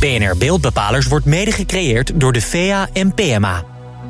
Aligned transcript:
BNR 0.00 0.36
Beeldbepalers 0.36 1.06
wordt 1.06 1.26
mede 1.26 1.52
gecreëerd 1.52 2.10
door 2.14 2.32
de 2.32 2.40
VA 2.40 2.88
en 2.92 3.14
PMA. 3.14 3.64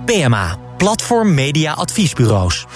PMA, 0.04 0.58
Platform 0.76 1.34
Media 1.34 1.72
Adviesbureaus. 1.72 2.66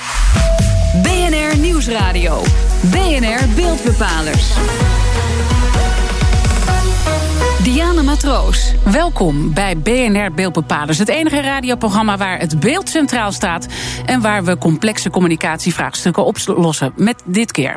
BNR 1.02 1.58
Nieuwsradio. 1.58 2.42
BNR 2.80 3.48
Beeldbepalers. 3.54 4.50
Diana 7.72 8.02
Matroos, 8.02 8.72
welkom 8.84 9.54
bij 9.54 9.78
BNR 9.78 10.32
Beeldbepalers. 10.34 10.98
Het 10.98 11.08
enige 11.08 11.40
radioprogramma 11.40 12.16
waar 12.16 12.38
het 12.38 12.60
beeld 12.60 12.88
centraal 12.88 13.32
staat... 13.32 13.66
en 14.06 14.20
waar 14.20 14.44
we 14.44 14.58
complexe 14.58 15.10
communicatievraagstukken 15.10 16.24
oplossen. 16.24 16.92
Met 16.96 17.22
dit 17.24 17.52
keer. 17.52 17.74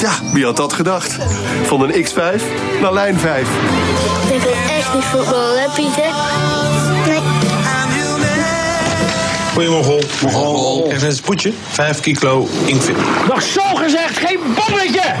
Ja, 0.00 0.12
wie 0.32 0.44
had 0.44 0.56
dat 0.56 0.72
gedacht? 0.72 1.18
Van 1.62 1.82
een 1.82 2.04
X5 2.04 2.42
naar 2.80 2.92
lijn 2.92 3.18
5. 3.18 3.48
Ik 4.32 4.40
wil 4.40 4.52
echt 4.52 4.94
niet 4.94 5.04
voetballen, 5.04 5.62
hè 5.62 5.68
Pieter? 5.74 6.12
Nee. 7.06 7.20
Goeie 9.52 9.68
Mongool. 9.68 10.90
Even 10.90 11.08
een 11.08 11.14
spoedje. 11.14 11.52
5 11.68 12.00
kilo 12.00 12.48
inkvit. 12.64 12.96
Nog 13.28 13.42
zo 13.42 13.74
gezegd, 13.74 14.18
geen 14.18 14.38
bommetje! 14.54 15.14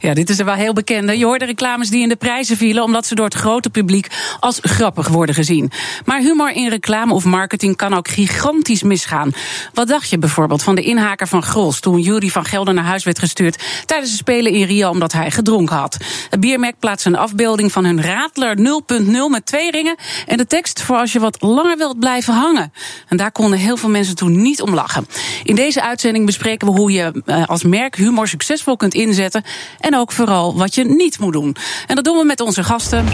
Ja, 0.00 0.14
dit 0.14 0.30
is 0.30 0.38
er 0.38 0.44
wel 0.44 0.54
heel 0.54 0.72
bekende. 0.72 1.18
Je 1.18 1.24
hoorde 1.24 1.44
reclames 1.44 1.88
die 1.88 2.02
in 2.02 2.08
de 2.08 2.16
prijzen 2.16 2.56
vielen... 2.56 2.82
omdat 2.82 3.06
ze 3.06 3.14
door 3.14 3.24
het 3.24 3.34
grote 3.34 3.70
publiek 3.70 4.06
als 4.40 4.58
grappig 4.62 5.08
worden 5.08 5.34
gezien. 5.34 5.70
Maar 6.04 6.20
humor 6.20 6.50
in 6.50 6.68
reclame 6.68 7.14
of 7.14 7.24
marketing 7.24 7.76
kan 7.76 7.94
ook 7.94 8.08
gigantisch 8.08 8.82
misgaan. 8.82 9.32
Wat 9.72 9.88
dacht 9.88 10.10
je 10.10 10.18
bijvoorbeeld 10.18 10.62
van 10.62 10.74
de 10.74 10.82
inhaker 10.82 11.28
van 11.28 11.42
Grols... 11.42 11.80
toen 11.80 12.00
Jury 12.00 12.28
van 12.28 12.44
Gelder 12.44 12.74
naar 12.74 12.84
huis 12.84 13.04
werd 13.04 13.18
gestuurd... 13.18 13.62
tijdens 13.86 14.10
de 14.10 14.16
Spelen 14.16 14.52
in 14.52 14.66
Rio 14.66 14.90
omdat 14.90 15.12
hij 15.12 15.30
gedronken 15.30 15.76
had? 15.76 15.96
Het 16.30 16.40
biermerk 16.40 16.78
plaatste 16.78 17.08
een 17.08 17.16
afbeelding 17.16 17.72
van 17.72 17.84
hun 17.84 18.02
Radler 18.02 18.56
0.0 19.02 19.04
met 19.30 19.46
twee 19.46 19.70
ringen... 19.70 19.96
en 20.26 20.36
de 20.36 20.46
tekst 20.46 20.82
voor 20.82 20.96
als 20.96 21.12
je 21.12 21.18
wat 21.18 21.42
langer 21.42 21.76
wilt 21.76 21.98
blijven 21.98 22.34
hangen. 22.34 22.72
En 23.08 23.16
daar 23.16 23.32
konden 23.32 23.58
heel 23.58 23.76
veel 23.76 23.88
mensen 23.88 24.16
toen 24.16 24.42
niet 24.42 24.62
om 24.62 24.74
lachen. 24.74 25.06
In 25.42 25.54
deze 25.54 25.82
uitzending 25.82 26.26
bespreken 26.26 26.66
we 26.66 26.78
hoe 26.78 26.92
je 26.92 27.22
eh, 27.26 27.48
als 27.48 27.62
merk 27.62 27.96
humor 27.96 28.28
succesvol 28.28 28.76
kunt 28.76 28.94
inzetten... 28.94 29.44
en 29.80 29.96
ook 29.96 30.12
vooral 30.12 30.56
wat 30.56 30.74
je 30.74 30.84
niet 30.84 31.18
moet 31.18 31.32
doen. 31.32 31.56
En 31.86 31.94
dat 31.94 32.04
doen 32.04 32.18
we 32.18 32.24
met 32.24 32.40
onze 32.40 32.64
gasten. 32.64 33.04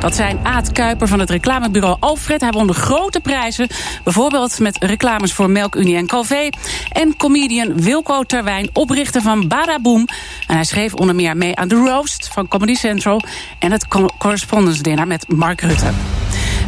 Dat 0.00 0.14
zijn 0.14 0.40
Aad 0.42 0.72
Kuiper 0.72 1.08
van 1.08 1.20
het 1.20 1.30
reclamebureau 1.30 1.96
Alfred. 2.00 2.40
Hij 2.40 2.50
won 2.50 2.66
de 2.66 2.74
grote 2.74 3.20
prijzen. 3.20 3.68
Bijvoorbeeld 4.04 4.58
met 4.58 4.76
reclames 4.78 5.32
voor 5.32 5.50
Melkunie 5.50 5.96
en 5.96 6.06
Calvé. 6.06 6.48
En 6.88 7.16
comedian 7.16 7.80
Wilco 7.80 8.22
Terwijn, 8.22 8.70
oprichter 8.72 9.22
van 9.22 9.48
Badaboom. 9.48 10.06
En 10.46 10.54
hij 10.54 10.64
schreef 10.64 10.94
onder 10.94 11.14
meer 11.14 11.36
mee 11.36 11.56
aan 11.56 11.68
The 11.68 11.74
Roast 11.74 12.28
van 12.32 12.48
Comedy 12.48 12.74
Central. 12.74 13.22
En 13.58 13.72
het 13.72 13.86
Correspondence 14.18 14.82
Dinner 14.82 15.06
met 15.06 15.28
Mark 15.28 15.60
Rutte. 15.60 15.90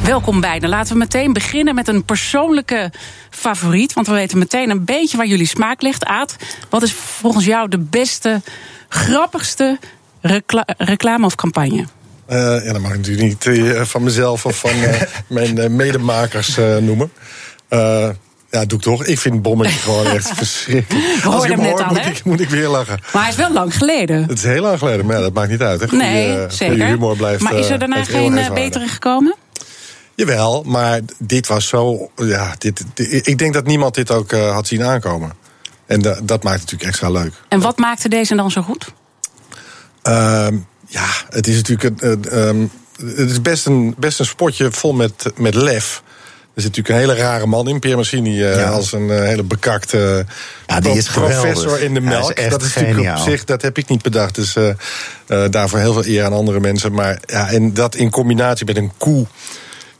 Welkom 0.02 0.40
beiden. 0.40 0.68
Laten 0.68 0.92
we 0.92 0.98
meteen 0.98 1.32
beginnen 1.32 1.74
met 1.74 1.88
een 1.88 2.04
persoonlijke 2.04 2.92
favoriet. 3.30 3.92
Want 3.92 4.06
we 4.06 4.12
weten 4.12 4.38
meteen 4.38 4.70
een 4.70 4.84
beetje 4.84 5.16
waar 5.16 5.26
jullie 5.26 5.46
smaak 5.46 5.82
ligt. 5.82 6.04
Aad, 6.04 6.36
wat 6.70 6.82
is 6.82 6.92
volgens 6.92 7.44
jou 7.44 7.68
de 7.68 7.78
beste 7.78 8.40
grappigste 8.88 9.78
recla 10.20 10.64
reclame 10.76 11.26
of 11.26 11.34
campagne? 11.34 11.86
Uh, 12.30 12.64
ja, 12.64 12.72
dat 12.72 12.80
mag 12.80 12.90
ik 12.90 12.96
natuurlijk 12.96 13.26
niet 13.26 13.44
uh, 13.44 13.80
van 13.80 14.02
mezelf 14.02 14.46
of 14.46 14.58
van 14.58 14.76
uh, 14.76 15.02
mijn 15.28 15.76
medemakers 15.76 16.56
noemen. 16.80 17.12
ja, 18.50 18.64
doe 18.66 18.78
ik 18.78 18.80
toch. 18.80 19.04
Ik 19.04 19.18
vind 19.18 19.42
Bommetje 19.42 19.78
gewoon 19.78 20.06
echt 20.06 20.28
verschrikkelijk. 20.42 21.24
Als 21.24 21.44
ik 21.44 21.50
hem, 21.50 21.60
hem 21.60 21.70
hoor, 21.70 21.82
al, 21.82 21.94
moet, 21.94 22.06
ik, 22.06 22.24
moet 22.24 22.40
ik 22.40 22.48
weer 22.48 22.68
lachen. 22.68 22.98
Maar 23.12 23.22
hij 23.22 23.30
is 23.30 23.36
wel 23.36 23.52
lang 23.52 23.76
geleden. 23.76 24.22
Het 24.22 24.38
is 24.38 24.44
heel 24.44 24.62
lang 24.62 24.78
geleden, 24.78 25.06
maar 25.06 25.16
ja, 25.16 25.22
dat 25.22 25.32
maakt 25.32 25.50
niet 25.50 25.62
uit. 25.62 25.80
Hè. 25.80 25.88
Goeie, 25.88 26.04
nee, 26.04 26.46
zeker. 26.48 26.86
humor 26.86 27.16
blijft, 27.16 27.42
maar 27.42 27.54
is 27.54 27.70
er 27.70 27.78
daarna 27.78 28.04
geen 28.04 28.52
betere 28.54 28.88
gekomen? 28.88 29.34
Jawel, 30.14 30.62
maar 30.62 31.00
dit 31.18 31.46
was 31.46 31.68
zo. 31.68 32.10
Ja, 32.16 32.54
dit, 32.58 32.84
dit, 32.94 33.26
ik 33.26 33.38
denk 33.38 33.54
dat 33.54 33.66
niemand 33.66 33.94
dit 33.94 34.10
ook 34.10 34.30
had 34.30 34.66
zien 34.66 34.84
aankomen. 34.84 35.32
En 35.86 36.02
da, 36.02 36.18
dat 36.22 36.42
maakt 36.42 36.60
het 36.60 36.70
natuurlijk 36.70 36.90
extra 36.90 37.10
leuk. 37.10 37.32
En 37.48 37.60
wat 37.60 37.78
maakte 37.78 38.08
deze 38.08 38.36
dan 38.36 38.50
zo 38.50 38.62
goed? 38.62 38.92
Uh, 40.08 40.48
ja, 40.86 41.08
het 41.30 41.46
is 41.46 41.56
natuurlijk 41.56 42.02
een, 42.02 42.38
um, 42.38 42.70
het 43.00 43.30
is 43.30 43.42
best 43.42 43.66
een, 43.66 43.94
best 43.98 44.18
een 44.18 44.26
spotje 44.26 44.72
vol 44.72 44.92
met, 44.92 45.32
met 45.36 45.54
lef. 45.54 46.02
Er 46.54 46.62
zit 46.62 46.76
natuurlijk 46.76 46.88
een 46.88 47.10
hele 47.10 47.28
rare 47.28 47.46
man 47.46 47.68
in, 47.68 47.78
Pierre 47.78 47.98
Massini, 47.98 48.40
uh, 48.40 48.56
ja. 48.56 48.68
als 48.68 48.92
een 48.92 49.08
uh, 49.08 49.18
hele 49.18 49.42
bekakte 49.42 50.26
ja, 50.66 50.80
die 50.80 50.96
is 50.96 51.08
professor 51.08 51.54
geweldig. 51.54 51.80
in 51.80 51.94
de 51.94 52.00
melk. 52.00 52.38
Is 52.38 52.50
dat 52.50 52.62
is 52.62 52.72
geniaal. 52.72 52.92
natuurlijk 52.92 53.18
op 53.18 53.28
zich, 53.28 53.44
dat 53.44 53.62
heb 53.62 53.78
ik 53.78 53.88
niet 53.88 54.02
bedacht. 54.02 54.34
Dus 54.34 54.56
uh, 54.56 54.70
daarvoor 55.50 55.78
heel 55.78 55.92
veel 55.92 56.06
eer 56.06 56.24
aan 56.24 56.32
andere 56.32 56.60
mensen. 56.60 56.92
Maar 56.92 57.18
ja, 57.26 57.48
en 57.48 57.74
dat 57.74 57.94
in 57.94 58.10
combinatie 58.10 58.66
met 58.66 58.76
een 58.76 58.92
koe 58.98 59.26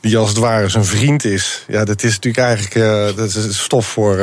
die 0.01 0.19
als 0.19 0.29
het 0.29 0.39
ware 0.39 0.69
zijn 0.69 0.85
vriend 0.85 1.25
is. 1.25 1.65
Ja, 1.69 1.85
dat 1.85 2.03
is 2.03 2.15
natuurlijk 2.15 2.45
eigenlijk 2.45 2.75
dat 3.17 3.35
is 3.35 3.63
stof 3.63 3.87
voor 3.87 4.17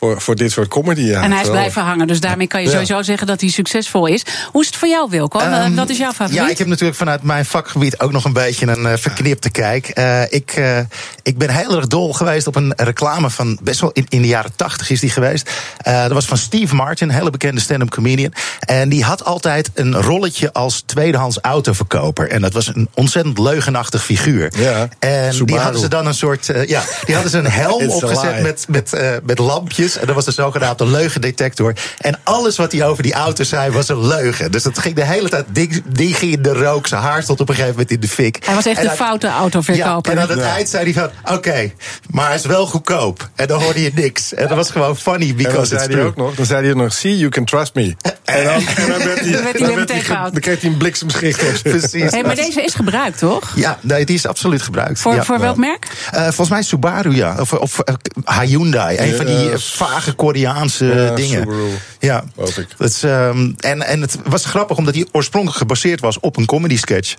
voor, 0.00 0.20
voor 0.20 0.34
dit 0.34 0.52
soort 0.52 0.68
comedy. 0.68 1.00
Ja. 1.00 1.22
En 1.22 1.32
hij 1.32 1.42
is 1.42 1.48
blijven 1.48 1.82
hangen, 1.82 2.06
dus 2.06 2.20
daarmee 2.20 2.46
kan 2.46 2.60
je 2.60 2.66
Ja. 2.66 2.72
sowieso 2.72 3.02
zeggen 3.02 3.26
dat 3.26 3.40
hij 3.40 3.50
succesvol 3.50 4.06
is. 4.06 4.22
Hoe 4.52 4.60
is 4.60 4.66
het 4.66 4.76
voor 4.76 4.88
jou, 4.88 5.10
Wilco? 5.10 5.38
Ehm, 5.38 5.74
Wat 5.74 5.88
is 5.90 5.96
jouw 5.98 6.10
favoriet? 6.12 6.34
Ja, 6.44 6.48
ik 6.50 6.58
heb 6.58 6.66
natuurlijk 6.66 6.98
vanuit 6.98 7.22
mijn 7.22 7.44
vakgebied 7.44 8.00
ook 8.00 8.12
nog 8.12 8.24
een 8.24 8.32
beetje 8.32 8.66
een 8.66 8.86
eh, 8.86 8.96
verknipte 8.96 9.50
kijk. 9.50 9.88
Eh, 9.88 10.22
ik, 10.32 10.50
eh, 10.50 10.78
ik 11.22 11.38
ben 11.38 11.50
heel 11.50 11.76
erg 11.76 11.86
dol 11.86 12.12
geweest 12.12 12.46
op 12.46 12.56
een 12.56 12.72
reclame 12.76 13.30
van 13.30 13.58
best 13.62 13.80
wel 13.80 13.90
in, 13.92 14.06
in 14.08 14.22
de 14.22 14.28
jaren 14.28 14.52
tachtig 14.56 14.90
is 14.90 15.00
die 15.00 15.10
geweest. 15.10 15.50
Eh, 15.76 16.02
dat 16.02 16.12
was 16.12 16.26
van 16.26 16.36
Steve 16.38 16.74
Martin, 16.74 17.08
een 17.08 17.14
hele 17.14 17.30
bekende 17.30 17.60
stand-up 17.60 17.90
comedian. 17.90 18.32
En 18.60 18.88
die 18.88 19.04
had 19.04 19.24
altijd 19.24 19.70
een 19.74 19.94
rolletje 20.02 20.52
als 20.52 20.82
tweedehands 20.86 21.38
autoverkoper. 21.38 22.28
En 22.30 22.40
dat 22.40 22.52
was 22.52 22.66
een 22.66 22.88
ontzettend 22.94 23.38
leugenachtig 23.38 24.04
figuur. 24.04 24.52
Ja, 24.56 24.88
en 24.98 25.44
die 25.44 25.58
hadden 25.58 25.80
ze 25.80 25.88
dan 25.88 26.06
een 26.06 26.14
soort. 26.14 26.48
eh, 26.48 26.66
ja, 26.68 26.82
die 27.04 27.14
hadden 27.14 27.32
ze 27.32 27.38
een 27.38 27.50
helm 27.64 27.88
opgezet 27.88 28.42
met, 28.42 28.64
met, 28.68 28.92
eh, 28.92 29.10
met 29.22 29.38
lampjes. 29.38 29.89
En 29.96 30.06
dat 30.06 30.14
was 30.14 30.24
de 30.24 30.32
zogenaamde 30.32 30.86
leugendetector. 30.86 31.74
En 31.98 32.18
alles 32.22 32.56
wat 32.56 32.72
hij 32.72 32.86
over 32.86 33.02
die 33.02 33.12
auto 33.12 33.44
zei 33.44 33.70
was 33.70 33.88
een 33.88 34.06
leugen. 34.06 34.52
Dus 34.52 34.62
dat 34.62 34.78
ging 34.78 34.94
de 34.94 35.04
hele 35.04 35.28
tijd. 35.28 35.44
Die, 35.48 35.82
die 35.88 36.14
ging 36.14 36.32
in 36.32 36.42
de 36.42 36.52
rook. 36.52 36.86
Zijn 36.86 37.02
haar 37.02 37.22
stond 37.22 37.40
op 37.40 37.48
een 37.48 37.54
gegeven 37.54 37.74
moment 37.76 37.90
in 37.94 38.00
de 38.00 38.08
fik. 38.08 38.38
Hij 38.44 38.54
was 38.54 38.66
echt 38.66 38.78
En 38.78 38.84
een 38.84 38.90
aan- 38.90 38.96
foute 38.96 39.26
ja, 39.26 39.36
autoverkoper. 39.36 40.12
en 40.12 40.20
aan 40.20 40.28
het 40.28 40.40
eind 40.40 40.68
zei 40.68 40.92
hij 40.92 40.92
van, 40.92 41.34
oké, 41.36 41.70
maar 42.10 42.26
hij 42.26 42.34
is 42.36 42.44
wel 42.46 42.66
goedkoop. 42.66 43.28
En 43.34 43.46
dan 43.46 43.62
hoorde 43.62 43.82
je 43.82 43.90
niks. 43.94 44.34
En 44.34 44.48
dat 44.48 44.56
was 44.56 44.70
gewoon 44.70 44.96
funny 44.96 45.20
En 45.22 45.26
dan 45.28 45.36
because 45.36 45.58
it's 45.60 45.68
zei 45.68 45.80
hij 45.84 45.90
true. 45.94 46.04
ook 46.06 46.16
nog, 46.16 46.34
dan 46.34 46.46
zei 46.46 46.64
hij 46.64 46.74
nog, 46.74 46.92
see, 46.92 47.16
you 47.18 47.30
can 47.30 47.44
trust 47.44 47.74
me. 47.74 47.96
En 48.24 48.44
dan, 48.44 48.54
en 48.54 48.88
dan 48.88 48.98
werd 48.98 49.20
hij, 49.20 49.32
Dan 49.32 49.42
werd 49.42 49.42
hij 49.42 49.52
dan 49.52 49.52
weer 49.52 49.66
werd 49.66 49.76
meteen 49.76 49.96
hij 49.96 50.00
ge- 50.04 50.04
gehaald. 50.12 50.32
Dan 50.32 50.40
kreeg 50.40 50.60
hij 50.60 50.70
een 50.70 50.76
bliksemschicht 50.76 51.40
op 51.42 51.48
zich. 51.54 51.62
Precies. 51.62 52.10
Hey, 52.10 52.22
maar 52.22 52.34
deze 52.34 52.62
is 52.62 52.74
gebruikt, 52.74 53.18
toch? 53.18 53.52
Ja, 53.54 53.78
nee, 53.80 54.04
die 54.04 54.16
is 54.16 54.26
absoluut 54.26 54.62
gebruikt. 54.62 55.00
Voor, 55.00 55.14
ja. 55.14 55.24
voor 55.24 55.38
welk 55.38 55.56
merk? 55.56 55.86
Eh, 56.10 56.22
volgens 56.22 56.48
mij 56.48 56.62
Subaru, 56.62 57.14
ja. 57.14 57.36
Of, 57.40 57.52
of 57.52 57.78
eh, 57.78 58.38
Hyundai. 58.38 58.98
Een 58.98 59.16
van 59.16 59.26
die 59.26 59.34
Ja, 59.38 59.50
eh, 59.50 59.58
vage 59.86 60.12
Koreaanse 60.12 60.84
ja, 60.84 61.14
dingen. 61.14 61.40
Subaru, 61.40 61.68
Ja. 61.98 62.24
ik. 62.36 62.66
Dat 62.76 62.88
is, 62.88 63.02
ehm, 63.02 63.52
en, 63.58 63.82
en 63.82 64.00
het 64.00 64.18
was 64.24 64.44
grappig 64.44 64.76
omdat 64.76 64.94
hij 64.94 65.06
oorspronkelijk 65.12 65.58
gebaseerd 65.58 66.00
was 66.00 66.20
op 66.20 66.36
een 66.36 66.46
comedy 66.46 66.76
sketch. 66.76 67.14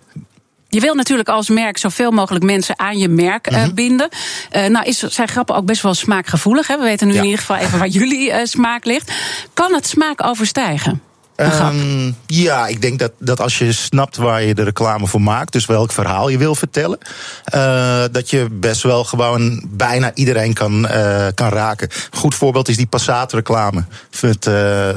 Je 0.70 0.80
wil 0.80 0.96
natuurlijk 0.96 1.30
als 1.30 1.50
merk 1.50 1.78
zoveel 1.78 2.12
mogelijk 2.12 2.46
mensen 2.46 2.80
aan 2.80 2.98
je 2.98 3.08
merk 3.08 3.48
eh, 3.48 3.64
Mhm. 3.64 3.74
binden. 3.74 4.10
Eh, 4.50 4.66
nou 4.66 4.86
is, 4.86 4.98
zijn 5.00 5.28
grappen 5.28 5.56
ook 5.56 5.66
best 5.66 5.82
wel 5.82 5.94
smaakgevoelig. 5.94 6.68
Hè? 6.68 6.78
We 6.78 6.84
weten 6.84 7.08
nu 7.08 7.14
Ja. 7.14 7.20
in 7.20 7.26
ieder 7.26 7.40
geval 7.40 7.56
even 7.58 7.80
waar 7.80 7.88
jullie 7.88 8.32
eh, 8.32 8.46
smaak 8.46 8.86
ligt. 8.86 9.12
Kan 9.54 9.74
het 9.74 9.88
smaak 9.88 10.24
overstijgen? 10.26 11.02
Ehm, 11.36 12.12
ja, 12.26 12.68
ik 12.68 12.82
denk 12.82 13.00
dat, 13.00 13.12
dat 13.20 13.40
als 13.42 13.58
je 13.58 13.72
snapt 13.72 14.18
waar 14.18 14.44
je 14.44 14.54
de 14.56 14.64
reclame 14.64 15.08
voor 15.08 15.22
maakt, 15.22 15.52
dus 15.52 15.66
welk 15.66 15.92
verhaal 15.92 16.30
je 16.30 16.38
wil 16.38 16.56
vertellen, 16.56 16.98
eh, 17.44 18.04
dat 18.12 18.30
je 18.30 18.48
best 18.52 18.82
wel 18.84 19.04
gewoon 19.04 19.64
bijna 19.70 20.12
iedereen 20.14 20.54
kan, 20.54 20.88
eh, 20.88 21.28
kan 21.34 21.50
raken. 21.50 21.90
Een 22.12 22.18
goed 22.20 22.36
voorbeeld 22.36 22.68
is 22.70 22.78
die 22.78 22.88
Passat-reclame. 22.88 23.84
Eh, 24.22 24.54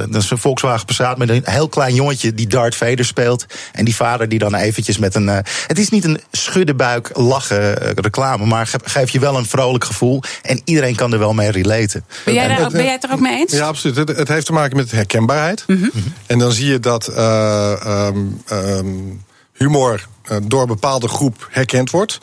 dat 0.09 0.15
is 0.23 0.29
een 0.31 0.37
Volkswagen 0.37 0.85
Passat 0.85 1.17
met 1.17 1.29
een 1.29 1.41
heel 1.43 1.69
klein 1.69 1.95
jongetje 1.95 2.33
die 2.33 2.47
Darth 2.47 2.75
Vader 2.75 3.05
speelt. 3.05 3.45
En 3.71 3.85
die 3.85 3.95
vader 3.95 4.29
die 4.29 4.39
dan 4.39 4.55
eventjes 4.55 4.97
met 4.97 5.15
een. 5.15 5.27
het 5.67 5.79
is 5.79 5.89
niet 5.89 6.03
een 6.03 6.21
schuddenbuik 6.31 7.09
lachen 7.13 7.73
reclame, 7.95 8.45
maar 8.45 8.67
ge- 8.67 8.79
geeft 8.83 9.11
je 9.11 9.19
wel 9.19 9.37
een 9.37 9.45
vrolijk 9.45 9.83
gevoel. 9.83 10.21
En 10.41 10.61
iedereen 10.65 10.95
kan 10.95 11.13
er 11.13 11.19
wel 11.19 11.33
mee 11.33 11.51
relaten. 11.51 12.05
Ben 12.25 12.33
jij, 12.33 12.47
daar 12.47 12.65
ook, 12.65 12.71
ben 12.71 12.83
jij 12.83 12.91
het 12.93 13.03
er 13.03 13.11
ook 13.11 13.19
mee 13.19 13.37
eens? 13.39 13.51
Ja, 13.51 13.65
absoluut. 13.67 13.95
Het, 13.95 14.17
het 14.17 14.27
heeft 14.27 14.45
te 14.45 14.53
maken 14.53 14.77
met 14.77 14.91
herkenbaarheid. 14.91 15.65
En 16.35 16.41
dan 16.41 16.51
zie 16.51 16.71
je 16.71 16.79
dat 16.79 17.07
eh, 17.07 17.85
ehm, 17.85 18.17
ehm, 18.45 18.87
humor 19.53 20.07
eh, 20.23 20.37
door 20.43 20.61
een 20.61 20.67
bepaalde 20.67 21.07
groep 21.07 21.47
herkend 21.51 21.91
wordt. 21.91 22.19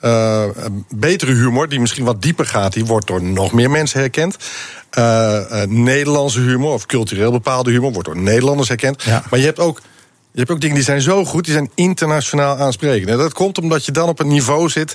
Een 0.00 0.84
betere 0.88 1.32
humor, 1.32 1.68
die 1.68 1.80
misschien 1.80 2.04
wat 2.04 2.22
dieper 2.22 2.46
gaat, 2.46 2.72
die 2.72 2.84
wordt 2.84 3.06
door 3.06 3.22
nog 3.22 3.52
meer 3.52 3.70
mensen 3.70 4.00
herkend. 4.00 4.36
Nederlandse 5.68 6.40
humor 6.40 6.72
of 6.72 6.86
cultureel 6.86 7.30
bepaalde 7.30 7.70
humor 7.70 7.92
wordt 7.92 8.08
door 8.08 8.18
Nederlanders 8.18 8.68
herkend. 8.68 9.02
Ja. 9.02 9.22
Maar 9.30 9.38
je 9.38 9.44
hebt 9.44 9.58
ook. 9.58 9.80
Je 10.32 10.38
hebt 10.38 10.50
ook 10.50 10.60
dingen 10.60 10.74
die 10.74 10.84
zijn 10.84 11.00
zo 11.00 11.24
goed, 11.24 11.44
die 11.44 11.52
zijn 11.52 11.70
internationaal 11.74 12.56
aansprekend. 12.56 13.10
En 13.10 13.18
dat 13.18 13.32
komt 13.32 13.58
omdat 13.58 13.84
je 13.84 13.92
dan 13.92 14.08
op 14.08 14.20
een 14.20 14.28
niveau 14.28 14.68
zit 14.68 14.94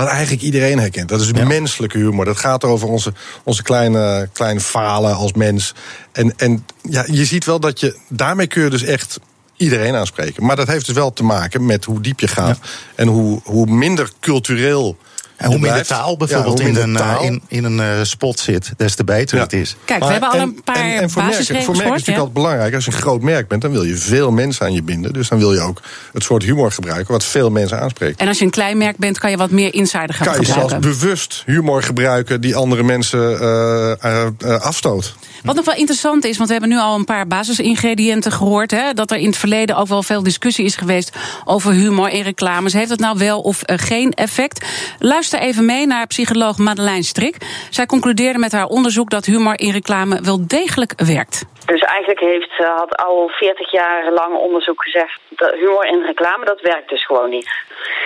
wat 0.00 0.08
eigenlijk 0.08 0.42
iedereen 0.42 0.78
herkent. 0.78 1.08
Dat 1.08 1.20
is 1.20 1.32
menselijke 1.32 1.98
humor. 1.98 2.24
Dat 2.24 2.38
gaat 2.38 2.64
over 2.64 2.88
onze, 2.88 3.12
onze 3.44 3.62
kleine, 3.62 4.28
kleine 4.32 4.60
falen 4.60 5.14
als 5.14 5.32
mens. 5.32 5.74
En, 6.12 6.32
en 6.36 6.66
ja, 6.82 7.04
je 7.10 7.24
ziet 7.24 7.44
wel 7.44 7.60
dat 7.60 7.80
je 7.80 7.96
daarmee 8.08 8.46
kun 8.46 8.62
je 8.62 8.70
dus 8.70 8.82
echt 8.82 9.18
iedereen 9.56 9.94
aanspreken. 9.94 10.44
Maar 10.44 10.56
dat 10.56 10.66
heeft 10.66 10.86
dus 10.86 10.94
wel 10.94 11.12
te 11.12 11.24
maken 11.24 11.66
met 11.66 11.84
hoe 11.84 12.00
diep 12.00 12.20
je 12.20 12.28
gaat. 12.28 12.58
En 12.94 13.08
hoe, 13.08 13.40
hoe 13.44 13.66
minder 13.66 14.10
cultureel. 14.20 14.96
En 15.40 15.46
hoe 15.50 15.58
minder 15.58 15.86
taal 15.86 16.16
bijvoorbeeld 16.16 16.58
Ja, 16.58 16.66
in, 16.66 16.76
een, 16.76 16.94
taal. 16.96 17.22
in, 17.22 17.42
in 17.48 17.64
een 17.64 17.80
eh, 17.80 18.02
spot 18.02 18.38
zit, 18.38 18.72
des 18.76 18.94
te 18.94 19.04
beter 19.04 19.36
Ja. 19.36 19.42
het 19.42 19.52
is. 19.52 19.76
Kijk, 19.84 20.04
we 20.04 20.10
hebben 20.10 20.28
al 20.30 20.34
en- 20.34 20.42
een 20.42 20.62
paar 20.64 20.76
en, 20.76 20.82
en 20.82 21.10
voor 21.10 21.22
merken, 21.22 21.38
basisregels 21.38 21.64
voor 21.64 21.74
merken 21.76 21.94
is 21.94 22.04
ja. 22.04 22.10
natuurlijk 22.12 22.18
altijd 22.18 22.34
belangrijk. 22.44 22.74
Als 22.74 22.84
je 22.84 22.90
een 22.92 22.96
groot 22.98 23.22
merk 23.22 23.48
bent, 23.48 23.62
dan 23.62 23.70
wil 23.70 23.82
je 23.82 23.96
veel 23.96 24.30
mensen 24.30 24.66
aan 24.66 24.72
je 24.72 24.82
binden. 24.82 25.12
Dus 25.12 25.28
dan 25.28 25.38
wil 25.38 25.52
je 25.52 25.60
ook 25.60 25.80
het 26.12 26.22
soort 26.22 26.42
humor 26.42 26.72
gebruiken 26.72 27.12
wat 27.12 27.24
veel 27.24 27.50
mensen 27.50 27.80
aanspreekt. 27.80 28.20
En 28.20 28.28
als 28.28 28.38
je 28.38 28.44
een 28.44 28.50
klein 28.50 28.78
merk 28.78 28.96
bent, 28.96 29.18
kan 29.18 29.30
je 29.30 29.36
wat 29.36 29.50
meer 29.50 29.74
insider 29.74 30.14
gaan 30.14 30.26
kan 30.26 30.40
je 30.40 30.44
zelfs 30.46 30.60
gebruiken. 30.60 30.90
bewust 30.90 31.42
humor 31.46 31.82
gebruiken 31.82 32.40
die 32.40 32.56
andere 32.56 32.82
mensen 32.82 33.40
eh, 33.40 33.92
eh, 33.92 34.26
afstoot. 34.60 35.14
Wat 35.44 35.54
nog 35.56 35.64
wel 35.64 35.74
interessant 35.74 36.24
is, 36.24 36.36
want 36.36 36.48
we 36.48 36.54
hebben 36.54 36.72
nu 36.72 36.78
al 36.80 36.96
een 36.96 37.04
paar 37.04 37.26
basisingrediënten 37.26 38.32
gehoord. 38.32 38.70
Hè, 38.70 38.92
dat 38.94 39.10
er 39.10 39.16
in 39.16 39.26
het 39.26 39.36
verleden 39.36 39.76
ook 39.76 39.88
wel 39.88 40.02
veel 40.02 40.22
discussie 40.22 40.64
is 40.64 40.76
geweest 40.76 41.16
over 41.44 41.72
humor 41.72 42.08
in 42.10 42.22
reclames. 42.22 42.72
Heeft 42.72 42.90
het 42.90 43.00
nou 43.00 43.18
wel 43.18 43.40
of 43.40 43.60
geen 43.66 44.12
effect? 44.12 44.64
Luister 44.98 45.29
even 45.38 45.64
mee 45.64 45.86
naar 45.86 46.06
psycholoog 46.06 46.58
Madeleine 46.58 47.02
Strik. 47.02 47.36
Zij 47.70 47.86
concludeerde 47.86 48.38
met 48.38 48.52
haar 48.52 48.66
onderzoek 48.66 49.10
dat 49.10 49.24
humor 49.24 49.60
in 49.60 49.72
reclame 49.72 50.20
wel 50.22 50.46
degelijk 50.46 50.92
werkt. 50.96 51.44
Dus 51.66 51.80
eigenlijk 51.80 52.20
heeft, 52.20 52.54
eh, 52.58 52.76
had 52.76 52.96
al 52.96 53.28
40 53.28 53.70
jaar 53.70 54.12
lang 54.12 54.34
onderzoek 54.34 54.82
gezegd 54.82 55.20
dat 55.28 55.54
humor 55.54 55.86
in 55.86 56.02
reclame, 56.02 56.44
dat 56.44 56.60
werkt 56.60 56.88
dus 56.88 57.06
gewoon 57.06 57.30
niet. 57.30 57.50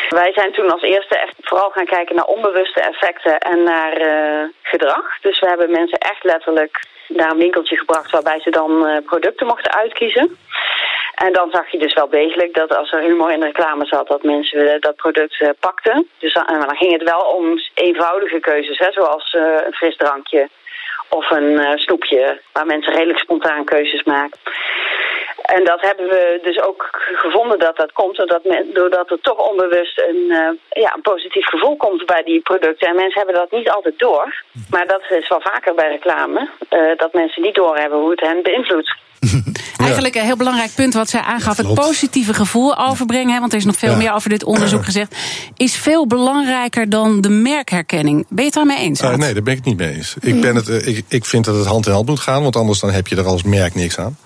Wij 0.09 0.33
zijn 0.33 0.53
toen 0.53 0.73
als 0.73 0.83
eerste 0.83 1.19
echt 1.19 1.35
vooral 1.41 1.71
gaan 1.71 1.87
kijken 1.87 2.15
naar 2.17 2.25
onbewuste 2.25 2.81
effecten 2.81 3.39
en 3.39 3.63
naar 3.63 3.93
eh, 3.93 4.49
gedrag. 4.63 5.19
Dus 5.21 5.41
we 5.41 5.47
hebben 5.47 5.71
mensen 5.71 5.99
echt 5.99 6.25
letterlijk 6.25 6.85
naar 7.09 7.31
een 7.31 7.37
winkeltje 7.37 7.77
gebracht 7.77 8.11
waarbij 8.11 8.41
ze 8.41 8.51
dan 8.51 8.87
eh, 8.87 9.05
producten 9.05 9.47
mochten 9.47 9.73
uitkiezen. 9.73 10.37
En 11.27 11.33
dan 11.33 11.51
zag 11.51 11.71
je 11.71 11.79
dus 11.79 11.95
wel 11.95 12.09
degelijk 12.09 12.55
dat 12.55 12.77
als 12.77 12.93
er 12.93 13.01
humor 13.01 13.33
in 13.33 13.41
de 13.41 13.47
reclame 13.47 13.87
zat, 13.87 14.09
dat 14.09 14.23
mensen 14.23 14.73
eh, 14.73 14.81
dat 14.81 14.97
product 14.97 15.41
eh, 15.41 15.49
pakten. 15.61 16.09
Dus 16.19 16.33
dan, 16.33 16.47
en 16.47 16.61
dan 16.61 16.77
ging 16.77 16.93
het 16.93 17.03
wel 17.03 17.21
om 17.21 17.59
eenvoudige 17.75 18.41
keuzes, 18.41 18.79
hè, 18.79 18.93
zoals 18.93 19.35
eh, 19.35 19.43
een 19.67 19.73
frisdrankje 19.73 20.49
of 21.09 21.31
een 21.31 21.79
snoepje, 21.79 22.41
waar 22.53 22.67
mensen 22.67 22.93
redelijk 22.93 23.19
spontaan 23.19 23.65
keuzes 23.65 24.03
maken. 24.03 24.39
En 25.43 25.65
dat 25.65 25.81
hebben 25.81 26.09
we 26.09 26.41
dus 26.43 26.61
ook 26.63 26.89
gevonden 27.15 27.59
dat 27.59 27.77
dat 27.77 27.93
komt, 27.93 28.17
doordat, 28.17 28.45
men, 28.45 28.71
doordat 28.73 29.11
er 29.11 29.21
toch 29.21 29.49
onbewust 29.51 30.01
een, 30.01 30.27
ja, 30.71 30.95
een 30.95 31.03
positief 31.03 31.47
gevoel 31.47 31.77
komt 31.77 32.07
bij 32.07 32.23
die 32.23 32.41
producten. 32.41 32.89
En 32.89 32.95
mensen 32.95 33.21
hebben 33.21 33.41
dat 33.41 33.51
niet 33.51 33.71
altijd 33.71 33.99
door, 33.99 34.43
maar 34.71 34.87
dat 34.87 35.03
is 35.09 35.29
wel 35.29 35.41
vaker 35.41 35.75
bij 35.75 35.89
reclame, 35.89 36.49
dat 36.97 37.13
mensen 37.13 37.43
niet 37.43 37.55
doorhebben 37.55 37.99
hoe 37.99 38.11
het 38.11 38.21
hen 38.21 38.43
beïnvloedt. 38.43 38.97
Eigenlijk 39.85 40.15
een 40.15 40.25
heel 40.25 40.37
belangrijk 40.37 40.71
punt 40.75 40.95
wat 40.95 41.11
zij 41.11 41.21
aangaf. 41.21 41.57
Het 41.57 41.75
positieve 41.75 42.35
gevoel 42.35 42.79
overbrengen, 42.79 43.33
hè, 43.35 43.41
want 43.41 43.53
er 43.53 43.59
is 43.59 43.65
nog 43.65 43.77
veel 43.77 43.91
Ja. 43.91 43.97
meer 43.97 44.13
over 44.15 44.29
dit 44.29 44.45
onderzoek 44.45 44.85
gezegd, 44.85 45.15
is 45.57 45.75
veel 45.77 46.07
belangrijker 46.07 46.89
dan 46.89 47.21
de 47.21 47.29
merkherkenning. 47.29 48.25
Ben 48.29 48.39
je 48.39 48.45
het 48.45 48.55
daarmee 48.55 48.79
eens? 48.79 49.01
Eh, 49.01 49.15
nee, 49.15 49.35
daar 49.35 49.43
ben 49.43 49.53
ik 49.53 49.59
het 49.59 49.69
niet 49.69 49.77
mee 49.79 49.95
eens. 49.95 50.15
Ik, 50.21 50.41
ben 50.41 50.55
het, 50.55 50.69
eh, 50.69 50.87
ik, 50.87 51.05
ik 51.09 51.25
vind 51.25 51.45
dat 51.45 51.55
het 51.57 51.67
hand 51.67 51.87
in 51.87 51.93
hand 51.93 52.07
moet 52.07 52.21
gaan, 52.21 52.43
want 52.43 52.57
anders 52.57 52.81
dan 52.81 52.91
heb 52.91 53.07
je 53.07 53.17
er 53.17 53.27
als 53.27 53.43
merk 53.43 53.75
niks 53.75 53.99
aan. 53.99 54.17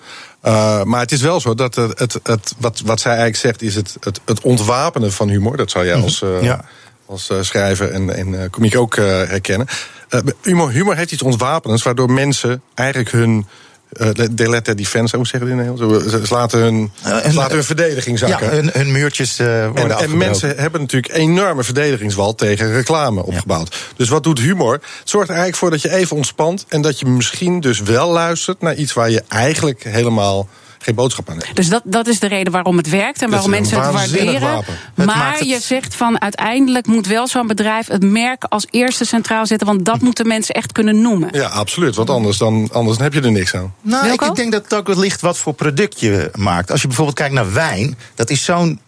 Eh, 0.41 0.83
maar 0.83 0.99
het 0.99 1.11
is 1.11 1.21
wel 1.21 1.39
zo 1.39 1.53
dat 1.55 1.75
het, 1.75 1.99
het, 1.99 2.19
het, 2.23 2.53
wat, 2.57 2.81
wat 2.85 2.99
zij 2.99 3.11
eigenlijk 3.11 3.39
zegt, 3.41 3.61
is 3.61 3.75
het, 3.75 3.95
het, 3.99 4.19
het 4.25 4.41
ontwapenen 4.41 5.11
van 5.11 5.29
humor. 5.29 5.57
Dat 5.57 5.71
zou 5.71 5.85
jij 5.85 5.95
als, 5.95 6.21
eh, 6.21 6.41
Ja. 6.43 6.65
als 7.05 7.29
eh, 7.29 7.37
schrijver 7.41 7.91
en, 7.91 8.15
en 8.15 8.41
eh, 8.41 8.49
komiek 8.49 8.77
ook 8.77 8.95
eh, 8.95 9.05
herkennen. 9.05 9.67
Eh, 10.09 10.19
humor, 10.41 10.69
humor 10.71 10.95
heeft 10.95 11.11
iets 11.11 11.21
ontwapenends, 11.21 11.83
waardoor 11.83 12.11
mensen 12.11 12.61
eigenlijk 12.75 13.11
hun. 13.11 13.47
Eh 13.91 14.09
they 14.09 14.47
let 14.47 14.63
their 14.63 14.75
defense, 14.75 15.15
hoe 15.15 15.27
zeggen 15.27 15.49
in 15.49 15.57
het 15.57 15.67
Nederlands? 15.67 16.09
Ze- 16.11 16.33
laten 16.33 16.59
hun, 16.59 16.91
Eh, 17.03 17.33
laten 17.33 17.53
hun 17.55 17.63
verdediging 17.63 18.19
Ja, 18.19 18.27
zakken. 18.27 18.49
hun, 18.49 18.69
hun 18.73 18.91
muurtjes 18.91 19.39
eh, 19.39 19.67
worden 19.75 19.97
En, 19.97 20.17
mensen 20.17 20.53
hebben 20.57 20.81
natuurlijk 20.81 21.13
een 21.13 21.19
enorme 21.19 21.63
verdedigingswal 21.63 22.35
tegen 22.35 22.71
reclame 22.73 23.23
opgebouwd. 23.25 23.75
Dus 23.95 24.09
wat 24.09 24.23
doet 24.23 24.39
humor? 24.39 24.73
Het 24.73 24.81
zorgt 25.03 25.29
er 25.29 25.35
eigenlijk 25.35 25.55
voor 25.57 25.69
dat 25.71 25.81
je 25.81 25.91
even 25.91 26.15
ontspant. 26.15 26.65
En 26.67 26.81
dat 26.81 26.99
je 26.99 27.05
misschien 27.05 27.59
dus 27.59 27.79
wel 27.79 28.09
luistert 28.11 28.61
naar 28.61 28.75
iets 28.75 28.93
waar 28.93 29.09
je 29.09 29.23
eigenlijk 29.27 29.83
helemaal 29.83 30.47
geen 30.89 30.97
boodschap 31.03 31.29
aan. 31.29 31.37
Dus 31.53 31.69
dat, 31.69 31.81
dat 31.85 32.07
is 32.07 32.19
de 32.19 32.27
reden 32.27 32.51
waarom 32.53 32.77
het 32.77 32.89
werkt 32.89 33.21
en 33.21 33.29
waarom 33.29 33.49
mensen 33.49 33.81
het 33.81 33.91
waarderen. 33.93 34.63
Maar 34.95 35.33
het- 35.37 35.47
je 35.49 35.59
zegt 35.59 35.95
van 35.95 36.21
uiteindelijk 36.21 36.87
moet 36.87 37.07
wel 37.07 37.27
zo'n 37.27 37.47
bedrijf 37.47 37.87
het 37.87 38.03
merk 38.03 38.43
als 38.43 38.67
eerste 38.69 39.05
centraal 39.05 39.45
zetten. 39.45 39.67
Want 39.67 39.85
dat 39.85 40.01
moeten 40.01 40.27
mensen 40.27 40.55
echt 40.55 40.71
kunnen 40.71 41.01
noemen. 41.01 41.29
Ja, 41.31 41.47
absoluut. 41.47 41.95
Want 41.95 42.09
anders, 42.09 42.37
dan, 42.37 42.69
anders 42.71 42.97
heb 42.97 43.13
je 43.13 43.21
er 43.21 43.31
niks 43.31 43.55
aan. 43.55 43.73
Nou, 43.81 44.07
ik, 44.11 44.35
denk 44.35 44.51
dat 44.51 44.63
het 44.63 44.73
ook 44.73 44.95
ligt 44.95 45.21
wat 45.21 45.37
voor 45.37 45.53
product 45.53 45.99
je 45.99 46.31
maakt. 46.35 46.71
Als 46.71 46.81
je 46.81 46.87
bijvoorbeeld 46.87 47.17
kijkt 47.17 47.33
naar 47.33 47.53
wijn, 47.53 47.97
dat 48.15 48.29
is 48.29 48.43
zo'n 48.45 48.79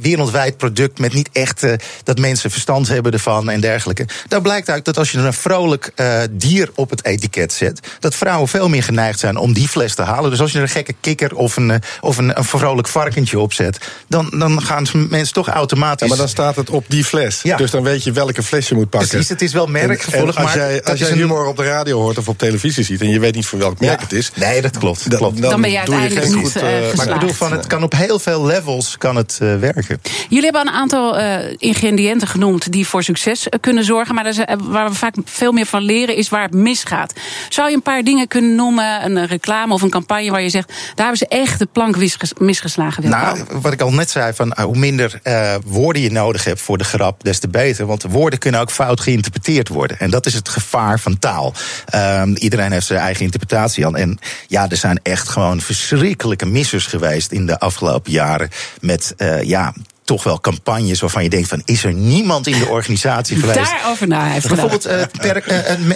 wereldwijd 0.00 0.56
product 0.56 0.98
met 0.98 1.12
niet 1.12 1.28
echt 1.32 1.62
eh, 1.62 1.72
dat 2.02 2.18
mensen 2.18 2.50
verstand 2.50 2.88
hebben 2.88 3.12
ervan 3.12 3.50
en 3.50 3.60
dergelijke. 3.60 4.06
Daar 4.28 4.40
blijkt 4.42 4.70
uit 4.70 4.84
dat 4.84 4.98
als 4.98 5.10
je 5.10 5.18
er 5.18 5.24
een 5.24 5.32
vrolijk 5.32 5.92
eh, 5.94 6.20
dier 6.30 6.70
op 6.74 6.90
het 6.90 7.04
etiket 7.04 7.52
zet, 7.52 7.80
dat 8.00 8.14
vrouwen 8.14 8.48
veel 8.48 8.68
meer 8.68 8.82
geneigd 8.82 9.18
zijn 9.18 9.36
om 9.36 9.52
die 9.52 9.68
fles 9.68 9.94
te 9.94 10.02
halen. 10.02 10.30
Dus 10.30 10.40
als 10.40 10.50
je 10.50 10.56
er 10.56 10.62
een 10.62 10.68
gekke 10.68 10.94
kikker 11.00 11.34
of 11.34 11.56
een, 11.56 11.70
eh, 11.70 11.78
of 12.00 12.16
een, 12.16 12.38
een 12.38 12.44
vrolijk 12.44 12.88
varkentje 12.88 13.38
op 13.38 13.52
zet, 13.52 13.78
dan, 14.08 14.30
dan 14.38 14.62
gaan 14.62 14.86
mensen 14.92 15.34
toch 15.34 15.48
automatisch. 15.48 16.00
Ja, 16.02 16.08
maar 16.08 16.18
dan 16.18 16.28
staat 16.28 16.56
het 16.56 16.70
op 16.70 16.84
die 16.88 17.04
fles. 17.04 17.42
Ja. 17.42 17.56
Dus 17.56 17.70
dan 17.70 17.82
weet 17.82 18.04
je 18.04 18.12
welke 18.12 18.42
fles 18.42 18.68
je 18.68 18.74
moet 18.74 18.90
pakken. 18.90 19.08
Precies, 19.08 19.28
het 19.28 19.42
is 19.42 19.52
wel 19.52 19.68
en 19.74 19.90
als 20.26 20.36
maar 20.36 20.56
jij, 20.56 20.82
als 20.84 20.98
jij 20.98 21.10
een- 21.10 21.16
humor 21.16 21.46
op 21.46 21.56
de 21.56 21.64
radio 21.64 22.00
hoort 22.00 22.18
of 22.18 22.28
op 22.28 22.38
televisie 22.38 22.84
ziet... 22.84 23.00
en 23.00 23.08
je 23.08 23.18
weet 23.20 23.34
niet 23.34 23.46
voor 23.46 23.58
welk 23.58 23.80
merk 23.80 23.98
Ja. 23.98 24.02
het 24.04 24.12
is... 24.12 24.30
Nee, 24.34 24.62
dat 24.62 24.78
klopt. 24.78 25.10
dan, 25.10 25.18
klopt. 25.18 25.42
Dan 25.42 25.60
ben 25.60 25.70
je 25.70 25.78
uiteindelijk 25.78 26.20
geen 26.24 26.34
niet, 26.34 26.42
goed, 26.42 26.52
geslaagd. 26.52 26.96
Maar 26.96 27.06
ik 27.06 27.12
bedoel, 27.12 27.32
van, 27.34 27.52
het 27.52 27.66
kan 27.66 27.82
op 27.82 27.92
heel 27.92 28.18
veel 28.18 28.44
levels 28.44 28.98
kan 28.98 29.16
het, 29.16 29.38
eh, 29.42 29.54
werken. 29.72 30.00
Jullie 30.28 30.44
hebben 30.44 30.60
een 30.66 30.72
aantal 30.80 31.18
eh, 31.18 31.54
ingrediënten 31.58 32.28
genoemd 32.28 32.72
die 32.72 32.86
voor 32.86 33.02
succes 33.02 33.48
eh, 33.48 33.60
kunnen 33.60 33.84
zorgen. 33.84 34.14
Maar 34.14 34.32
zijn- 34.32 34.58
waar 34.62 34.88
we 34.88 34.94
vaak 34.94 35.14
veel 35.24 35.52
meer 35.52 35.66
van 35.66 35.82
leren 35.82 36.16
is 36.16 36.28
waar 36.28 36.42
het 36.42 36.54
misgaat. 36.54 37.12
Zou 37.48 37.68
je 37.68 37.74
een 37.74 37.82
paar 37.82 38.02
dingen 38.02 38.28
kunnen 38.28 38.54
noemen, 38.54 39.04
een 39.04 39.16
eh, 39.16 39.28
reclame 39.28 39.72
of 39.72 39.82
een 39.82 39.90
campagne 39.90 40.30
waar 40.30 40.42
je 40.42 40.48
zegt... 40.48 40.68
daar 40.68 41.06
hebben 41.06 41.16
ze 41.16 41.26
echt 41.28 41.58
de 41.58 41.66
plank 41.72 41.96
misges- 41.96 42.32
misgeslagen. 42.38 43.08
Nou, 43.08 43.38
wat 43.60 43.72
ik 43.72 43.80
al 43.80 43.92
net 43.92 44.10
zei, 44.10 44.32
van, 44.32 44.52
eh, 44.52 44.64
hoe 44.64 44.76
minder 44.76 45.20
eh, 45.22 45.54
woorden 45.64 46.02
je 46.02 46.10
nodig 46.10 46.44
hebt 46.44 46.60
voor 46.60 46.78
de 46.78 46.84
grap, 46.84 47.24
des 47.24 47.38
te 47.38 47.48
beter. 47.48 47.86
Want 47.86 48.02
woorden 48.02 48.38
kunnen 48.38 48.60
ook 48.60 48.70
fout 48.70 49.00
geïnterpreteerd 49.00 49.68
worden. 49.68 49.98
En 49.98 50.10
dat 50.10 50.26
is 50.26 50.34
het 50.34 50.48
gevaar 50.48 51.00
van 51.00 51.18
taal. 51.18 51.52
Ehm, 51.86 52.34
iedereen 52.34 52.72
heeft 52.72 52.86
zijn 52.86 53.00
eigen 53.00 53.24
interpretatie 53.24 53.86
aan. 53.86 53.96
En 53.96 54.18
ja, 54.46 54.68
er 54.68 54.76
zijn 54.76 55.00
echt 55.02 55.28
gewoon 55.28 55.60
verschrikkelijke 55.60 56.46
missers 56.46 56.86
geweest 56.86 57.32
in 57.32 57.46
de 57.46 57.58
afgelopen 57.58 58.12
jaren. 58.12 58.48
Met 58.80 59.14
eh, 59.16 59.42
ja. 59.54 59.74
Toch 60.04 60.24
wel 60.24 60.40
campagnes 60.40 61.00
waarvan 61.00 61.22
je 61.22 61.30
denkt 61.30 61.48
van 61.48 61.62
is 61.64 61.84
er 61.84 61.92
niemand 61.92 62.46
in 62.46 62.58
de 62.58 62.68
organisatie 62.68 63.36
geweest? 63.36 63.70
Daarover 63.70 64.06
na 64.06 64.24
heeft. 64.24 64.48
Bijvoorbeeld 64.48 64.84
eh, 64.84 65.02
eh, 65.02 65.08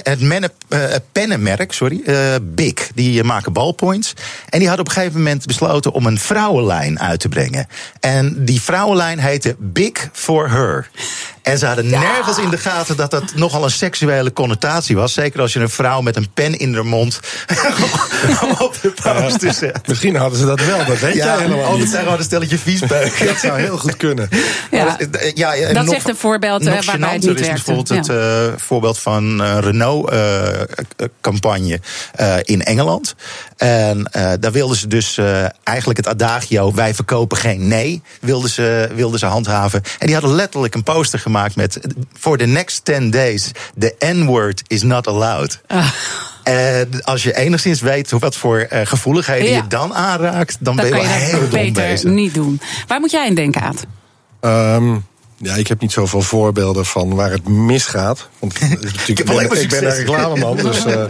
het 0.02 0.20
het 0.68 1.02
pennenmerk, 1.12 1.72
sorry, 1.72 2.02
Big. 2.42 2.90
Die 2.94 3.24
maken 3.24 3.52
ballpoints. 3.52 4.14
En 4.48 4.58
die 4.58 4.68
hadden 4.68 4.86
op 4.86 4.92
een 4.92 4.98
gegeven 4.98 5.18
moment 5.18 5.46
besloten 5.46 5.92
om 5.92 6.06
een 6.06 6.18
vrouwenlijn 6.18 7.00
uit 7.00 7.20
te 7.20 7.28
brengen. 7.28 7.66
En 8.00 8.44
die 8.44 8.62
vrouwenlijn 8.62 9.18
heette 9.18 9.56
Big 9.58 10.08
for 10.12 10.50
Her. 10.50 10.90
En 11.48 11.58
ze 11.58 11.66
hadden 11.66 11.88
nergens 11.88 12.38
in 12.38 12.50
de 12.50 12.58
gaten 12.58 12.96
dat 12.96 13.10
dat 13.10 13.34
nogal 13.34 13.64
een 13.64 13.70
seksuele 13.70 14.32
connotatie 14.32 14.96
was. 14.96 15.12
Zeker 15.12 15.40
als 15.40 15.52
je 15.52 15.60
een 15.60 15.68
vrouw 15.68 16.00
met 16.00 16.16
een 16.16 16.28
pen 16.34 16.58
in 16.58 16.74
haar 16.74 16.86
mond 16.86 17.20
op 18.58 18.78
de 18.82 18.92
poster 19.02 19.52
zet. 19.52 19.80
Misschien 19.86 20.16
hadden 20.16 20.38
ze 20.38 20.46
dat 20.46 20.60
wel, 20.64 20.78
dat 20.84 20.98
weet 20.98 21.14
jij 21.14 21.26
Ja, 21.26 21.38
helemaal 21.38 21.70
dat 21.70 21.78
niet. 21.78 21.88
zijn 21.88 22.02
gewoon 22.02 22.18
een 22.18 22.24
stelletje 22.24 22.58
viesbeuken. 22.58 23.26
Dat 23.32 23.38
zou 23.38 23.60
heel 23.60 23.78
goed 23.78 23.96
kunnen. 23.96 24.28
Ja. 24.70 24.96
Dat- 24.98 25.08
eh, 25.20 25.32
ja, 25.34 25.54
en 25.54 25.74
Dat 25.74 25.82
nog- 25.84 25.92
is 25.92 25.98
echt 25.98 26.08
een 26.08 26.16
voorbeeld, 26.16 26.66
eh, 26.66 26.74
nog 26.74 26.84
waarbij 26.84 27.12
het 27.12 27.26
niet 27.26 27.40
is 27.40 27.46
werkte. 27.46 27.64
bijvoorbeeld 27.64 27.88
het 27.88 28.08
eh, 28.08 28.16
voorbeeld 28.56 28.98
van 28.98 29.42
eh, 29.42 29.56
Renault-campagne 29.60 31.80
eh, 32.14 32.36
in 32.42 32.62
Engeland. 32.62 33.14
En 33.58 34.12
eh, 34.12 34.32
daar 34.40 34.52
wilden 34.52 34.76
ze 34.76 34.86
dus 34.86 35.18
eh, 35.18 35.44
eigenlijk 35.64 35.98
het 35.98 36.08
adagio... 36.08 36.74
wij 36.74 36.94
verkopen 36.94 37.36
geen 37.36 37.68
nee, 37.68 38.02
wilden 38.20 38.50
ze, 38.50 38.90
wilden 38.94 39.18
ze 39.18 39.26
handhaven. 39.26 39.82
En 39.98 40.06
die 40.06 40.14
hadden 40.14 40.34
letterlijk 40.34 40.74
een 40.74 40.82
poster 40.82 41.18
gemaakt 41.18 41.56
met... 41.56 41.80
for 42.18 42.38
the 42.38 42.46
next 42.46 42.84
10 42.84 43.10
days, 43.10 43.50
the 43.78 43.94
N-word 43.98 44.62
is 44.66 44.82
not 44.82 45.06
allowed. 45.06 45.60
Ah. 45.66 45.90
En 46.42 47.02
als 47.02 47.22
je 47.22 47.36
enigszins 47.36 47.80
weet 47.80 48.10
wat 48.10 48.36
voor 48.36 48.58
eh, 48.58 48.86
gevoeligheden 48.86 49.48
Ja. 49.50 49.56
je 49.56 49.66
dan 49.66 49.94
aanraakt... 49.94 50.56
dan, 50.60 50.76
ben 50.76 50.90
kan 50.90 51.00
je 51.00 51.06
wel 51.06 51.18
dat 51.18 51.22
heel 51.22 51.40
dom 51.40 51.50
beter 51.50 51.82
bezig. 51.82 52.10
niet 52.10 52.34
doen. 52.34 52.60
Waar 52.86 53.00
moet 53.00 53.10
jij 53.10 53.26
in 53.26 53.34
denken, 53.34 53.62
Aad? 53.62 53.84
Ehm, 54.40 54.96
ja, 55.40 55.54
ik 55.54 55.66
heb 55.68 55.80
niet 55.80 55.92
zoveel 55.92 56.22
voorbeelden 56.22 56.84
van 56.86 57.14
waar 57.14 57.30
het 57.30 57.48
misgaat. 57.48 58.28
Want 58.38 58.54
ik, 59.06 59.24
ben, 59.24 59.60
ik 59.60 59.68
ben 59.68 59.84
een 59.86 59.94
reclameman. 59.94 60.56
Dus, 60.68 60.84
eh, 60.84 61.02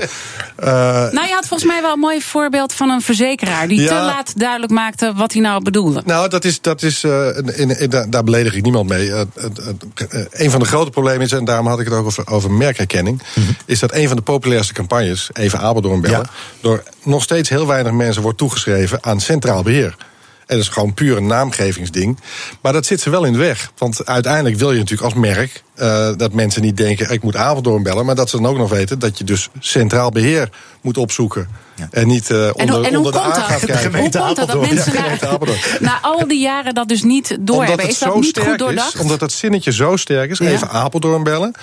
eh, 0.56 1.12
Nou, 1.12 1.26
je 1.26 1.32
had 1.34 1.46
volgens 1.46 1.64
mij 1.70 1.82
wel 1.82 1.92
een 1.92 1.98
mooi 1.98 2.22
voorbeeld 2.22 2.72
van 2.72 2.88
een 2.90 3.00
verzekeraar... 3.00 3.68
die 3.68 3.80
Ja. 3.80 3.88
te 3.88 3.94
laat 4.04 4.32
duidelijk 4.38 4.72
maakte 4.72 5.12
wat 5.16 5.32
hij 5.32 5.42
nou 5.42 5.62
bedoelde. 5.62 6.02
Nou, 6.04 6.28
dat 6.28 6.44
is, 6.44 6.60
dat 6.60 6.82
is 6.82 7.04
eh, 7.04 7.26
in, 7.36 7.78
in- 7.78 7.90
daar- 7.90 8.10
daar 8.10 8.24
beledig 8.24 8.54
ik 8.54 8.62
niemand 8.62 8.88
mee. 8.88 9.12
Eh, 9.12 9.20
een 10.30 10.50
van 10.50 10.60
de 10.60 10.66
grote 10.66 10.90
problemen 10.90 11.20
is, 11.22 11.32
en 11.32 11.44
daarom 11.44 11.66
had 11.66 11.78
ik 11.80 11.84
het 11.84 11.94
ook 11.94 12.06
over, 12.06 12.26
over 12.26 12.50
merkherkenning, 12.50 13.22
is 13.66 13.78
dat 13.78 13.92
een 13.94 14.06
van 14.08 14.16
de 14.16 14.22
populairste 14.22 14.72
campagnes, 14.72 15.30
even 15.32 15.58
Apeldoorn 15.60 16.00
bellen, 16.00 16.18
Ja. 16.18 16.30
door 16.60 16.82
nog 17.02 17.22
steeds 17.22 17.48
heel 17.48 17.66
weinig 17.66 17.92
mensen 17.92 18.22
wordt 18.22 18.38
toegeschreven 18.38 18.98
aan 19.00 19.20
centraal 19.20 19.62
beheer. 19.62 19.96
En 20.48 20.56
dat 20.56 20.64
is 20.64 20.68
gewoon 20.68 20.94
puur 20.94 21.16
een 21.16 21.26
naamgevingsding. 21.26 22.18
Maar 22.60 22.72
dat 22.72 22.86
zit 22.86 23.00
ze 23.00 23.10
wel 23.10 23.24
in 23.24 23.32
de 23.32 23.38
weg. 23.38 23.72
Want 23.78 24.06
uiteindelijk 24.06 24.56
wil 24.56 24.72
je 24.72 24.78
natuurlijk 24.78 25.02
als 25.02 25.20
merk 25.20 25.62
uh, 25.76 26.10
dat 26.16 26.32
mensen 26.32 26.62
niet 26.62 26.76
denken: 26.76 27.10
ik 27.10 27.22
moet 27.22 27.36
Apeldoorn 27.36 27.82
bellen. 27.82 28.06
Maar 28.06 28.14
dat 28.14 28.30
ze 28.30 28.36
dan 28.36 28.46
ook 28.46 28.56
nog 28.56 28.70
weten 28.70 28.98
dat 28.98 29.18
je 29.18 29.24
dus 29.24 29.48
centraal 29.58 30.10
beheer 30.10 30.48
moet 30.80 30.98
opzoeken. 30.98 31.48
Ja. 31.74 31.88
En 31.90 32.06
niet 32.06 32.30
uh, 32.30 32.50
onder, 32.52 32.76
en, 32.76 32.84
en 32.84 32.96
onder 32.96 33.12
de 33.12 33.20
A 33.20 33.32
gaat 33.32 33.64
kijken. 33.64 33.98
Hoe 33.98 34.10
komt 34.10 34.36
dat 34.36 34.36
dat 34.36 34.60
mensen 34.60 34.92
ja, 34.92 35.16
na, 35.80 35.98
al 36.02 36.28
die 36.28 36.40
jaren 36.40 36.74
dat 36.74 36.88
dus 36.88 37.02
niet 37.02 37.36
doorhebben? 37.40 37.88
Is 37.88 37.98
dat 37.98 38.20
niet 38.20 38.38
goed 38.38 38.58
doordacht? 38.58 38.94
Is, 38.94 39.00
omdat 39.00 39.20
het 39.20 39.32
zinnetje 39.32 39.72
zo 39.72 39.96
sterk 39.96 40.30
is. 40.30 40.38
Even 40.38 40.70
Apeldoorn 40.70 41.22
bellen 41.22 41.54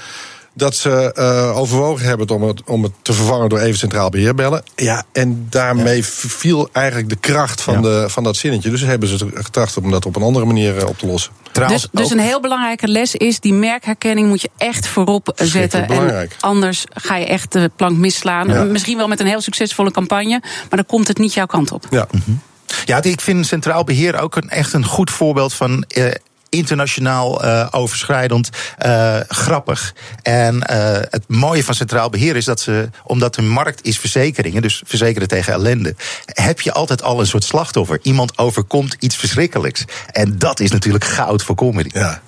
dat 0.55 0.75
ze 0.75 1.13
uh, 1.17 1.57
overwogen 1.57 2.05
hebben 2.05 2.29
om 2.29 2.43
het, 2.43 2.61
om 2.65 2.83
het 2.83 2.91
te 3.01 3.13
vervangen 3.13 3.49
door 3.49 3.59
even 3.59 3.79
centraal 3.79 4.09
beheer 4.09 4.35
bellen. 4.35 4.63
Ja, 4.75 5.03
en 5.11 5.47
daarmee 5.49 5.97
ja. 5.97 6.03
viel 6.07 6.69
eigenlijk 6.71 7.09
de 7.09 7.15
kracht 7.15 7.61
van, 7.61 7.73
ja. 7.73 7.81
de, 7.81 8.05
van 8.09 8.23
dat 8.23 8.35
zinnetje. 8.35 8.69
Dus 8.69 8.81
hebben 8.81 9.09
ze 9.09 9.27
getracht 9.33 9.77
om 9.77 9.91
dat 9.91 10.05
op 10.05 10.15
een 10.15 10.21
andere 10.21 10.45
manier 10.45 10.77
uh, 10.77 10.87
op 10.87 10.97
te 10.97 11.05
lossen. 11.05 11.31
Trouwens, 11.51 11.87
dus, 11.91 12.01
dus 12.01 12.11
een 12.11 12.19
heel 12.19 12.41
belangrijke 12.41 12.87
les 12.87 13.15
is: 13.15 13.39
die 13.39 13.53
merkherkenning 13.53 14.27
moet 14.27 14.41
je 14.41 14.49
echt 14.57 14.87
voorop 14.87 15.31
zetten. 15.35 15.87
En 15.87 16.29
anders 16.39 16.83
ga 16.93 17.15
je 17.15 17.25
echt 17.25 17.51
de 17.51 17.71
plank 17.75 17.97
misslaan. 17.97 18.47
Ja. 18.47 18.63
Misschien 18.63 18.97
wel 18.97 19.07
met 19.07 19.19
een 19.19 19.27
heel 19.27 19.41
succesvolle 19.41 19.91
campagne, 19.91 20.39
maar 20.41 20.69
dan 20.69 20.85
komt 20.85 21.07
het 21.07 21.17
niet 21.17 21.33
jouw 21.33 21.45
kant 21.45 21.71
op. 21.71 21.87
Ja. 21.89 22.07
Mm 22.11 22.21
-hmm. 22.25 22.41
Ja, 22.85 23.03
ik 23.03 23.21
vind 23.21 23.45
Centraal 23.45 23.83
Beheer 23.83 24.21
ook 24.21 24.35
een, 24.35 24.49
echt 24.49 24.73
een 24.73 24.85
goed 24.85 25.11
voorbeeld 25.11 25.53
van. 25.53 25.85
Uh, 25.97 26.11
internationaal 26.49 27.45
uh, 27.45 27.67
overschrijdend 27.71 28.49
uh, 28.85 29.17
grappig. 29.27 29.93
En 30.21 30.55
uh, 30.55 30.61
het 31.09 31.23
mooie 31.27 31.63
van 31.63 31.73
centraal 31.73 32.09
beheer 32.09 32.35
is 32.35 32.45
dat 32.45 32.59
ze, 32.59 32.89
omdat 33.03 33.35
hun 33.35 33.49
markt 33.49 33.85
is 33.85 33.99
verzekeringen, 33.99 34.61
dus 34.61 34.81
verzekeren 34.85 35.27
tegen 35.27 35.53
ellende, 35.53 35.95
heb 36.25 36.61
je 36.61 36.73
altijd 36.73 37.03
al 37.03 37.19
een 37.19 37.27
soort 37.27 37.43
slachtoffer. 37.43 37.99
Iemand 38.01 38.37
overkomt 38.37 38.95
iets 38.99 39.15
verschrikkelijks. 39.15 39.85
En 40.11 40.37
dat 40.37 40.59
is 40.59 40.71
natuurlijk 40.71 41.03
goud 41.03 41.43
voor 41.43 41.55
comedy. 41.55 41.89
Ja. 41.93 42.21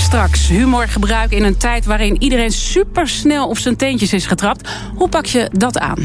Straks 0.00 0.48
humor 0.48 0.88
gebruiken 0.88 1.36
in 1.36 1.44
een 1.44 1.56
tijd 1.56 1.84
waarin 1.84 2.22
iedereen 2.22 2.52
supersnel 2.52 3.48
op 3.48 3.58
zijn 3.58 3.76
teentjes 3.76 4.12
is 4.12 4.26
getrapt. 4.26 4.68
Hoe 4.94 5.08
pak 5.08 5.26
je 5.26 5.48
dat 5.52 5.78
aan? 5.78 5.98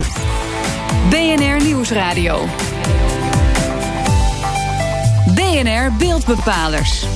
BNR 1.10 1.64
Nieuwsradio. 1.64 2.48
BNR 5.52 5.92
Beeldbepalers. 6.00 7.11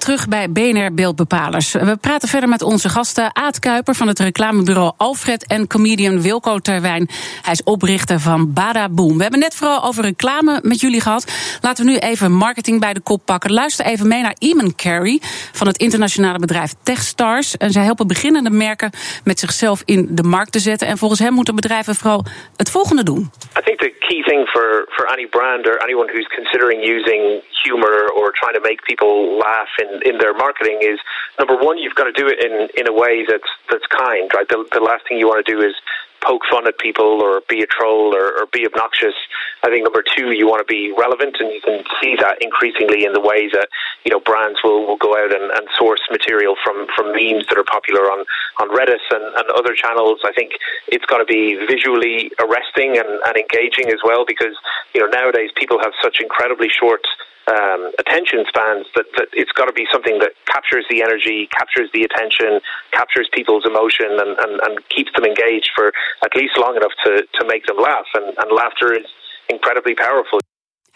Terug 0.00 0.28
bij 0.28 0.50
BNR 0.50 0.94
Beeldbepalers. 0.94 1.72
We 1.72 1.96
praten 2.00 2.28
verder 2.28 2.48
met 2.48 2.62
onze 2.62 2.88
gasten 2.88 3.36
Aad 3.36 3.58
Kuiper 3.58 3.94
van 3.94 4.08
het 4.08 4.18
reclamebureau 4.18 4.92
Alfred 4.96 5.46
en 5.46 5.66
comedian 5.66 6.22
Wilco 6.22 6.58
Terwijn. 6.58 7.08
Hij 7.42 7.52
is 7.52 7.62
oprichter 7.62 8.20
van 8.20 8.52
Bada 8.52 8.88
Boom. 8.88 9.16
We 9.16 9.22
hebben 9.22 9.40
net 9.40 9.56
vooral 9.56 9.84
over 9.84 10.02
reclame 10.04 10.60
met 10.62 10.80
jullie 10.80 11.00
gehad. 11.00 11.58
Laten 11.60 11.84
we 11.84 11.90
nu 11.90 11.96
even 11.96 12.32
marketing 12.32 12.80
bij 12.80 12.92
de 12.92 13.00
kop 13.00 13.24
pakken. 13.24 13.52
Luister 13.52 13.86
even 13.86 14.08
mee 14.08 14.22
naar 14.22 14.34
Eamon 14.38 14.74
Carey 14.74 15.18
van 15.52 15.66
het 15.66 15.76
internationale 15.76 16.38
bedrijf 16.38 16.72
Techstars. 16.82 17.56
En 17.56 17.70
zij 17.70 17.82
helpen 17.82 18.06
beginnende 18.06 18.50
merken 18.50 18.90
met 19.24 19.38
zichzelf 19.38 19.82
in 19.84 20.08
de 20.10 20.22
markt 20.22 20.52
te 20.52 20.58
zetten. 20.58 20.88
En 20.88 20.98
volgens 20.98 21.20
hem 21.20 21.32
moeten 21.32 21.54
bedrijven 21.54 21.94
vooral 21.94 22.24
het 22.56 22.70
volgende 22.70 23.02
doen. 23.02 23.30
I 23.58 23.62
think 23.64 23.78
the 23.78 23.94
key 23.98 24.22
thing 24.22 24.48
for, 24.48 24.86
for 24.96 25.06
any 25.06 25.26
brand 25.26 25.66
or 25.66 25.78
anyone 25.78 26.08
who's 26.12 26.28
considering 26.38 26.78
using 26.96 27.22
humor 27.64 27.96
or 28.18 28.26
trying 28.40 28.56
to 28.58 28.64
make 28.70 28.80
people 28.90 29.14
laugh 29.44 29.72
in, 29.84 29.89
in 30.04 30.18
their 30.18 30.34
marketing 30.34 30.78
is 30.82 30.98
number 31.38 31.56
one, 31.56 31.78
you've 31.78 31.94
got 31.94 32.04
to 32.04 32.12
do 32.12 32.28
it 32.28 32.42
in, 32.44 32.68
in 32.76 32.88
a 32.88 32.92
way 32.92 33.24
that's 33.26 33.50
that's 33.70 33.86
kind, 33.86 34.30
right? 34.34 34.48
The, 34.48 34.64
the 34.72 34.80
last 34.80 35.08
thing 35.08 35.18
you 35.18 35.28
want 35.28 35.44
to 35.44 35.52
do 35.52 35.60
is 35.60 35.74
poke 36.20 36.42
fun 36.50 36.66
at 36.66 36.78
people 36.78 37.22
or 37.22 37.42
be 37.48 37.62
a 37.62 37.66
troll 37.66 38.14
or, 38.14 38.40
or 38.40 38.46
be 38.52 38.66
obnoxious. 38.66 39.14
I 39.62 39.68
think 39.68 39.84
number 39.84 40.02
two, 40.02 40.32
you 40.32 40.46
want 40.46 40.60
to 40.60 40.70
be 40.70 40.92
relevant, 40.96 41.36
and 41.40 41.52
you 41.52 41.60
can 41.60 41.84
see 42.00 42.16
that 42.16 42.38
increasingly 42.40 43.04
in 43.04 43.12
the 43.12 43.20
ways 43.20 43.52
that 43.52 43.68
you 44.04 44.10
know 44.10 44.20
brands 44.20 44.60
will, 44.64 44.86
will 44.86 44.96
go 44.96 45.16
out 45.16 45.32
and, 45.32 45.50
and 45.50 45.66
source 45.78 46.00
material 46.10 46.56
from, 46.64 46.86
from 46.96 47.12
memes 47.12 47.46
that 47.48 47.58
are 47.58 47.64
popular 47.64 48.10
on 48.10 48.24
on 48.60 48.68
Reddit 48.70 49.02
and, 49.10 49.24
and 49.24 49.46
other 49.56 49.74
channels. 49.74 50.20
I 50.24 50.32
think 50.32 50.52
it's 50.88 51.04
got 51.06 51.18
to 51.18 51.28
be 51.28 51.56
visually 51.66 52.32
arresting 52.40 52.96
and, 52.96 53.08
and 53.24 53.36
engaging 53.36 53.88
as 53.92 54.00
well, 54.04 54.24
because 54.26 54.56
you 54.94 55.00
know 55.00 55.08
nowadays 55.08 55.50
people 55.56 55.78
have 55.80 55.92
such 56.02 56.20
incredibly 56.20 56.68
short 56.68 57.04
um, 57.50 57.90
attention 57.98 58.44
spans 58.46 58.86
that, 58.94 59.06
that 59.16 59.28
it's 59.32 59.50
got 59.52 59.66
to 59.66 59.72
be 59.72 59.86
something 59.90 60.18
that 60.20 60.32
captures 60.46 60.84
the 60.90 61.02
energy, 61.02 61.48
captures 61.50 61.90
the 61.92 62.04
attention, 62.04 62.60
captures 62.92 63.28
people's 63.32 63.66
emotion, 63.66 64.06
and, 64.06 64.38
and, 64.38 64.60
and 64.62 64.88
keeps 64.88 65.10
them 65.16 65.24
engaged 65.24 65.70
for 65.74 65.92
at 66.24 66.34
least 66.36 66.58
long 66.58 66.76
enough 66.76 66.92
to, 67.06 67.22
to 67.40 67.46
make 67.46 67.66
them 67.66 67.78
laugh. 67.78 68.06
And, 68.14 68.26
and 68.38 68.52
laughter 68.56 68.92
is 68.92 69.06
incredibly 69.48 69.94
powerful. 69.94 70.40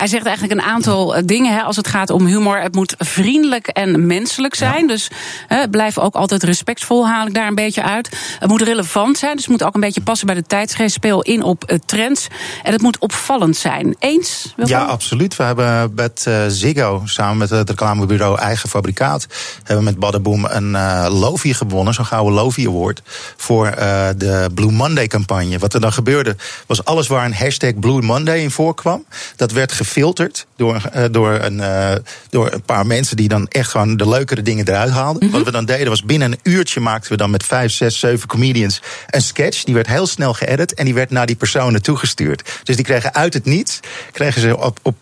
Hij 0.05 0.13
zegt 0.13 0.27
eigenlijk 0.27 0.61
een 0.61 0.67
aantal 0.67 1.23
dingen 1.25 1.55
hè, 1.55 1.63
als 1.63 1.77
het 1.77 1.89
gaat 1.89 2.11
om 2.11 2.27
humor. 2.27 2.61
Het 2.61 2.75
moet 2.75 2.95
vriendelijk 2.99 3.69
en 3.69 4.07
menselijk 4.07 4.55
zijn. 4.55 4.81
Ja. 4.81 4.87
Dus 4.87 5.11
hè, 5.49 5.69
blijf 5.69 5.99
ook 5.99 6.15
altijd 6.15 6.43
respectvol, 6.43 7.09
haal 7.09 7.27
ik 7.27 7.35
daar 7.35 7.47
een 7.47 7.55
beetje 7.55 7.83
uit. 7.83 8.11
Het 8.39 8.49
moet 8.49 8.63
relevant 8.63 9.19
zijn, 9.19 9.33
dus 9.33 9.43
het 9.43 9.51
moet 9.51 9.63
ook 9.63 9.75
een 9.75 9.81
beetje 9.81 10.01
passen 10.01 10.27
bij 10.27 10.37
de 10.37 10.43
tijdsgeest. 10.43 10.95
Speel 10.95 11.23
in 11.23 11.43
op 11.43 11.71
uh, 11.71 11.79
trends. 11.87 12.27
En 12.63 12.73
het 12.73 12.83
moet 12.83 12.99
opvallend 12.99 13.57
zijn. 13.57 13.97
Eens? 13.99 14.55
Ja, 14.65 14.85
absoluut. 14.85 15.37
We 15.37 15.43
hebben 15.43 15.93
met 15.95 16.25
uh, 16.29 16.45
Ziggo, 16.49 17.03
samen 17.05 17.37
met 17.37 17.51
het 17.51 17.69
reclamebureau 17.69 18.39
Eigen 18.39 18.69
Fabrikaat... 18.69 19.27
hebben 19.63 19.85
met 19.85 19.99
Badaboom 19.99 20.45
een 20.45 20.71
uh, 20.71 21.07
Lofi 21.11 21.55
gewonnen, 21.55 21.95
zo'n 21.95 22.07
gouden 22.07 22.35
Lofi 22.35 22.67
Award... 22.67 23.03
voor 23.37 23.71
de 24.17 24.51
Blue 24.55 24.73
Monday 24.73 25.07
campagne. 25.07 25.59
Wat 25.59 25.75
er 25.75 25.81
dan 25.81 25.93
gebeurde, 25.93 26.37
was 26.67 26.85
alles 26.85 27.07
waar 27.07 27.25
een 27.25 27.35
hashtag 27.35 27.79
Blue 27.79 28.03
Monday 28.03 28.39
in 28.39 28.51
voorkwam... 28.51 29.05
dat 29.37 29.53
werd 29.53 29.73
gefilterd 29.95 30.47
door, 30.57 30.83
uh, 30.97 31.05
door, 31.11 31.33
een, 31.33 31.59
uh, 31.59 31.95
door 32.31 32.53
een 32.53 32.63
paar 32.63 32.87
mensen 32.87 33.17
die 33.17 33.29
dan 33.29 33.47
echt 33.49 33.71
gewoon 33.71 33.97
de 33.97 34.09
leukere 34.09 34.43
dingen 34.43 34.69
eruit 34.69 34.91
haalden. 34.91 35.23
Mm 35.23 35.29
-hmm. 35.29 35.37
Wat 35.37 35.47
we 35.47 35.53
dan 35.53 35.65
deden 35.65 35.89
was 35.89 36.05
binnen 36.05 36.33
een 36.33 36.39
uurtje 36.43 36.81
maakten 36.81 37.11
we 37.11 37.17
dan 37.17 37.31
met 37.31 37.45
vijf, 37.45 37.73
zes, 37.73 37.99
zeven 37.99 38.29
comedians 38.29 38.83
een 39.11 39.23
sketch. 39.23 39.65
Die 39.65 39.75
werd 39.75 39.87
heel 39.87 40.07
snel 40.07 40.35
geëdit 40.35 40.75
en 40.75 40.85
die 40.85 40.95
werd 40.95 41.11
naar 41.11 41.27
die 41.27 41.37
personen 41.37 41.83
toegestuurd. 41.83 42.61
Dus 42.63 42.77
die 42.77 42.85
kregen 42.85 43.15
uit 43.15 43.35
het 43.35 43.45
niets, 43.45 43.81
kregen 44.13 44.41
ze 44.41 44.59
op, 44.59 44.79
op 44.83 44.97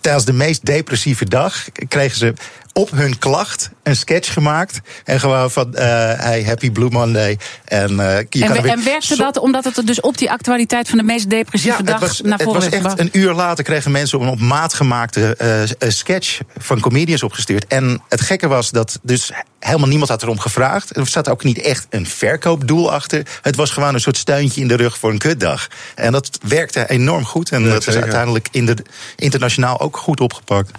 tijdens 0.00 0.24
de 0.24 0.32
meest 0.32 0.64
depressieve 0.64 1.24
dag, 1.24 1.64
kregen 1.88 2.18
ze 2.18 2.34
op 2.78 2.90
hun 2.90 3.18
klacht 3.18 3.70
een 3.82 3.96
sketch 3.96 4.32
gemaakt. 4.32 4.80
En 5.04 5.20
gewoon 5.20 5.50
van, 5.50 5.68
uh, 5.68 5.80
hey, 6.14 6.44
happy 6.44 6.70
Blue 6.70 6.90
Monday. 6.90 7.38
En, 7.64 7.90
uh, 7.90 8.18
je 8.28 8.44
en, 8.44 8.52
kan 8.52 8.64
en 8.64 8.84
werkte 8.84 9.16
dat 9.16 9.38
omdat 9.38 9.64
het 9.64 9.86
dus 9.86 10.00
op 10.00 10.18
die 10.18 10.30
actualiteit 10.30 10.88
van 10.88 10.98
de 10.98 11.04
meest 11.04 11.30
depressieve 11.30 11.78
ja, 11.78 11.84
dag 11.84 12.00
was, 12.00 12.20
naar 12.20 12.40
voren 12.40 12.62
Het 12.62 12.82
was 12.82 12.94
echt 12.94 12.98
een 12.98 13.08
uur 13.12 13.32
later 13.32 13.64
kregen 13.64 13.90
mensen 13.90 14.20
een 14.20 14.28
op 14.28 14.40
maat 14.40 14.74
gemaakte 14.74 15.36
uh, 15.78 15.90
sketch 15.90 16.40
van 16.58 16.80
comedians 16.80 17.22
opgestuurd. 17.22 17.66
En 17.66 18.02
het 18.08 18.20
gekke 18.20 18.48
was 18.48 18.70
dat 18.70 18.98
dus 19.02 19.32
helemaal 19.58 19.88
niemand 19.88 20.10
had 20.10 20.22
erom 20.22 20.38
gevraagd. 20.38 20.96
Er 20.96 21.06
zat 21.06 21.28
ook 21.28 21.44
niet 21.44 21.58
echt 21.58 21.86
een 21.90 22.06
verkoopdoel 22.06 22.92
achter. 22.92 23.26
Het 23.42 23.56
was 23.56 23.70
gewoon 23.70 23.94
een 23.94 24.00
soort 24.00 24.16
steuntje 24.16 24.60
in 24.60 24.68
de 24.68 24.76
rug 24.76 24.98
voor 24.98 25.10
een 25.10 25.18
kutdag. 25.18 25.68
En 25.94 26.12
dat 26.12 26.38
werkte 26.48 26.90
enorm 26.90 27.24
goed. 27.24 27.50
En 27.50 27.62
ja, 27.62 27.68
dat 27.68 27.86
is 27.86 27.96
uiteindelijk 27.96 28.48
in 28.50 28.66
de, 28.66 28.76
internationaal 29.16 29.80
ook 29.80 29.96
goed 29.96 30.20
opgepakt. 30.20 30.70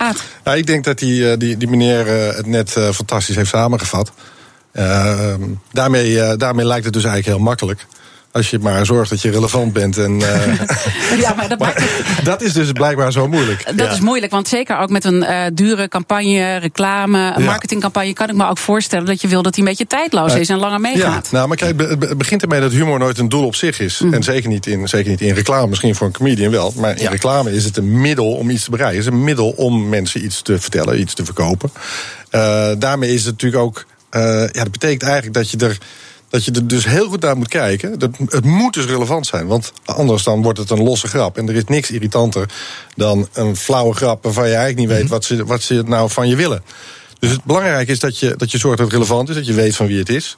Ja, 0.44 0.54
ik 0.54 0.68
denk 0.68 0.84
dat 0.84 1.00
die, 1.00 1.38
die, 1.38 1.58
die 1.58 1.68
meneer 1.68 2.08
het 2.36 2.46
net 2.46 2.76
uh, 2.76 2.90
fantastisch 2.90 3.36
heeft 3.36 3.50
samengevat. 3.50 4.12
Uh, 4.74 5.34
daarmee, 5.72 6.12
uh, 6.12 6.34
daarmee 6.38 6.66
lijkt 6.66 6.86
het 6.86 6.94
dus 6.94 7.04
eigenlijk 7.04 7.36
heel 7.36 7.46
makkelijk. 7.46 7.86
Als 8.32 8.50
je 8.50 8.60
maar 8.60 8.86
zorgt 8.86 9.10
dat 9.10 9.22
je 9.22 9.32
relevant 9.32 9.74
bent. 9.74 9.98
En, 9.98 10.20
ja, 11.24 11.34
maar 11.36 11.50
dat, 11.50 11.60
maar 11.64 11.84
dat, 12.24 12.42
is 12.42 12.54
dus 12.54 12.72
blijkbaar 12.72 13.12
zo 13.12 13.28
moeilijk. 13.28 13.66
Dat 13.66 13.88
ja. 13.88 13.92
is 13.92 14.00
moeilijk, 14.00 14.32
want 14.32 14.48
zeker 14.48 14.78
ook 14.78 14.90
met 14.90 15.06
een 15.06 15.52
dure 15.54 15.88
campagne, 15.88 16.58
reclame, 16.58 17.40
marketingcampagne, 17.40 18.14
kan 18.14 18.30
ik 18.30 18.36
me 18.36 18.48
ook 18.48 18.58
voorstellen 18.58 19.06
dat 19.06 19.22
je 19.22 19.28
wil 19.28 19.42
dat 19.42 19.54
die 19.54 19.64
een 19.64 19.70
beetje 19.70 19.88
tijdloos 19.88 20.36
is 20.36 20.50
en 20.50 20.58
langer 20.58 20.80
meegaat. 20.80 21.28
Ja, 21.32 21.38
nou, 21.38 21.48
maar 21.48 21.58
kijk, 21.58 21.80
het 21.80 22.18
begint 22.18 22.42
ermee 22.42 22.60
dat 22.60 22.72
humor 22.72 23.00
nooit 23.00 23.18
een 23.18 23.30
doel 23.30 23.46
op 23.46 23.56
zich 23.56 23.80
is. 23.80 24.00
Mm. 24.00 24.14
En 24.14 24.24
zeker 24.24 24.50
niet, 24.50 24.66
in, 24.66 24.88
zeker 24.88 25.10
niet 25.10 25.22
in 25.22 25.34
reclame, 25.34 25.68
misschien 25.68 25.96
voor 25.96 26.08
een 26.08 26.14
comedian 26.14 26.52
wel. 26.52 26.74
Maar 26.76 26.98
in 26.98 27.08
reclame 27.08 27.54
is 27.54 27.66
het 27.66 27.78
een 27.78 28.02
middel 28.02 28.32
om 28.32 28.50
iets 28.50 28.64
te 28.64 28.70
bereiken. 28.70 28.98
Het 28.98 29.08
is 29.08 29.14
een 29.14 29.24
middel 29.24 29.50
om 29.50 29.90
mensen 29.90 30.24
iets 30.24 30.42
te 30.42 30.60
vertellen, 30.60 31.00
iets 31.00 31.14
te 31.14 31.26
verkopen. 31.26 31.72
Uh, 32.32 32.72
daarmee 32.78 33.14
is 33.14 33.26
het 33.26 33.32
natuurlijk 33.32 33.64
ook. 33.64 33.86
Ja, 34.12 34.48
dat 34.52 34.72
betekent 34.72 35.04
eigenlijk 35.04 35.34
dat 35.34 35.50
je 35.50 35.58
er. 35.58 35.78
Dat 36.30 36.46
je 36.46 36.52
er 36.52 36.68
dus 36.68 36.86
heel 36.86 37.08
goed 37.10 37.22
naar 37.22 37.38
moet 37.38 37.48
kijken. 37.48 38.00
Dat, 38.00 38.10
het 38.26 38.46
moet 38.46 38.74
dus 38.74 38.86
relevant 38.86 39.28
zijn. 39.28 39.48
Want 39.48 39.74
anders 39.86 40.24
dan 40.24 40.42
wordt 40.42 40.60
het 40.60 40.70
een 40.70 40.84
losse 40.84 41.08
grap. 41.08 41.38
En 41.38 41.50
er 41.50 41.56
is 41.56 41.64
niks 41.66 41.92
irritanter 41.92 42.50
dan 42.96 43.28
een 43.34 43.56
flauwe 43.56 43.94
grap 43.94 44.24
waarvan 44.24 44.48
je 44.48 44.56
eigenlijk 44.56 44.88
niet 44.88 44.98
weet 44.98 45.10
wat 45.10 45.24
ze, 45.24 45.46
wat 45.46 45.62
ze 45.62 45.84
nou 45.86 46.10
van 46.10 46.28
je 46.28 46.36
willen. 46.36 46.64
Dus 47.20 47.32
het 47.32 47.44
belangrijke 47.44 47.92
is 47.92 48.00
dat 48.00 48.20
je, 48.20 48.34
dat 48.38 48.52
je 48.52 48.58
zorgt 48.58 48.78
dat 48.78 48.88
het 48.88 48.96
relevant 48.96 49.30
is, 49.30 49.36
dat 49.36 49.46
je 49.46 49.54
weet 49.54 49.76
van 49.76 49.88
wie 49.88 50.00
het 50.00 50.10
is. 50.10 50.38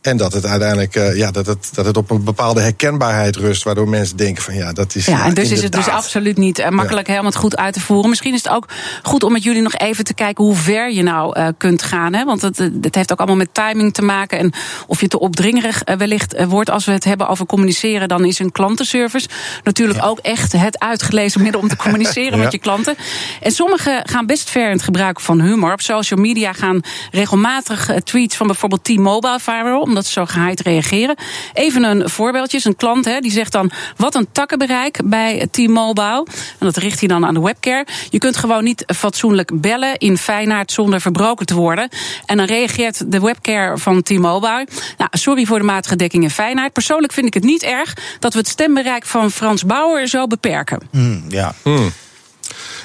En 0.00 0.16
dat 0.16 0.32
het 0.32 0.46
uiteindelijk 0.46 0.96
uh, 0.96 1.16
ja, 1.16 1.30
dat 1.30 1.46
het, 1.46 1.70
dat 1.74 1.84
het 1.84 1.96
op 1.96 2.10
een 2.10 2.24
bepaalde 2.24 2.60
herkenbaarheid 2.60 3.36
rust, 3.36 3.62
waardoor 3.62 3.88
mensen 3.88 4.16
denken 4.16 4.42
van 4.42 4.54
ja, 4.54 4.72
dat 4.72 4.94
is. 4.94 5.06
Ja, 5.06 5.24
en 5.24 5.34
dus 5.34 5.50
is 5.50 5.62
het 5.62 5.72
dus 5.72 5.88
absoluut 5.88 6.36
niet 6.36 6.58
uh, 6.58 6.68
makkelijk 6.68 7.06
ja. 7.06 7.12
helemaal 7.12 7.40
goed 7.40 7.56
uit 7.56 7.74
te 7.74 7.80
voeren. 7.80 8.08
Misschien 8.08 8.34
is 8.34 8.42
het 8.42 8.52
ook 8.52 8.68
goed 9.02 9.22
om 9.22 9.32
met 9.32 9.42
jullie 9.42 9.62
nog 9.62 9.74
even 9.74 10.04
te 10.04 10.14
kijken 10.14 10.44
hoe 10.44 10.54
ver 10.54 10.92
je 10.92 11.02
nou 11.02 11.38
uh, 11.38 11.48
kunt 11.56 11.82
gaan. 11.82 12.14
Hè? 12.14 12.24
Want 12.24 12.42
het, 12.42 12.58
het 12.58 12.94
heeft 12.94 13.12
ook 13.12 13.18
allemaal 13.18 13.36
met 13.36 13.54
timing 13.54 13.94
te 13.94 14.02
maken. 14.02 14.38
En 14.38 14.52
of 14.86 15.00
je 15.00 15.08
te 15.08 15.18
opdringerig 15.18 15.82
wellicht 15.96 16.44
wordt 16.44 16.70
als 16.70 16.84
we 16.84 16.92
het 16.92 17.04
hebben 17.04 17.28
over 17.28 17.46
communiceren, 17.46 18.08
dan 18.08 18.24
is 18.24 18.38
een 18.38 18.52
klantenservice 18.52 19.28
natuurlijk 19.62 19.98
ja. 19.98 20.06
ook 20.06 20.18
echt 20.18 20.52
het 20.52 20.78
uitgelezen 20.78 21.42
middel 21.42 21.60
om 21.60 21.68
te 21.68 21.76
communiceren 21.86 22.38
met 22.38 22.52
je 22.52 22.58
klanten. 22.58 22.96
En 23.42 23.50
sommigen 23.50 24.08
gaan 24.08 24.26
best 24.26 24.50
ver 24.50 24.66
in 24.66 24.72
het 24.72 24.82
gebruik 24.82 25.20
van 25.20 25.40
humor. 25.40 25.72
Op 25.72 25.80
social 25.80 26.20
media 26.20 26.52
gaan 26.52 26.80
regelmatig 27.10 27.90
tweets 28.04 28.36
van 28.36 28.46
bijvoorbeeld 28.46 28.84
T-Mobile 28.84 29.38
viral 29.40 29.86
omdat 29.88 30.06
ze 30.06 30.12
zo 30.12 30.24
geheid 30.24 30.60
reageren. 30.60 31.16
Even 31.52 31.82
een 31.82 32.08
voorbeeldje. 32.08 32.60
Een 32.62 32.76
klant 32.76 33.04
hè, 33.04 33.20
die 33.20 33.30
zegt 33.30 33.52
dan: 33.52 33.70
wat 33.96 34.14
een 34.14 34.28
takkenbereik 34.32 35.00
bij 35.04 35.46
T-Mobile. 35.50 36.26
En 36.58 36.66
dat 36.66 36.76
richt 36.76 36.98
hij 36.98 37.08
dan 37.08 37.26
aan 37.26 37.34
de 37.34 37.40
webcare. 37.40 37.86
Je 38.10 38.18
kunt 38.18 38.36
gewoon 38.36 38.64
niet 38.64 38.84
fatsoenlijk 38.96 39.60
bellen 39.60 39.96
in 39.98 40.18
Feyenaard 40.18 40.72
zonder 40.72 41.00
verbroken 41.00 41.46
te 41.46 41.54
worden. 41.54 41.88
En 42.26 42.36
dan 42.36 42.46
reageert 42.46 43.12
de 43.12 43.20
webcare 43.20 43.78
van 43.78 44.02
T-Mobile. 44.02 44.66
Nou, 44.96 45.10
sorry 45.10 45.44
voor 45.44 45.58
de 45.58 45.64
matige 45.64 45.96
dekking 45.96 46.22
in 46.22 46.30
Feyenaard. 46.30 46.72
Persoonlijk 46.72 47.12
vind 47.12 47.26
ik 47.26 47.34
het 47.34 47.44
niet 47.44 47.62
erg 47.62 47.94
dat 48.18 48.32
we 48.32 48.38
het 48.38 48.48
stembereik 48.48 49.06
van 49.06 49.30
Frans 49.30 49.64
Bauer 49.64 50.06
zo 50.06 50.26
beperken. 50.26 50.80
Mm, 50.90 51.24
ja. 51.28 51.54
Mm. 51.64 51.92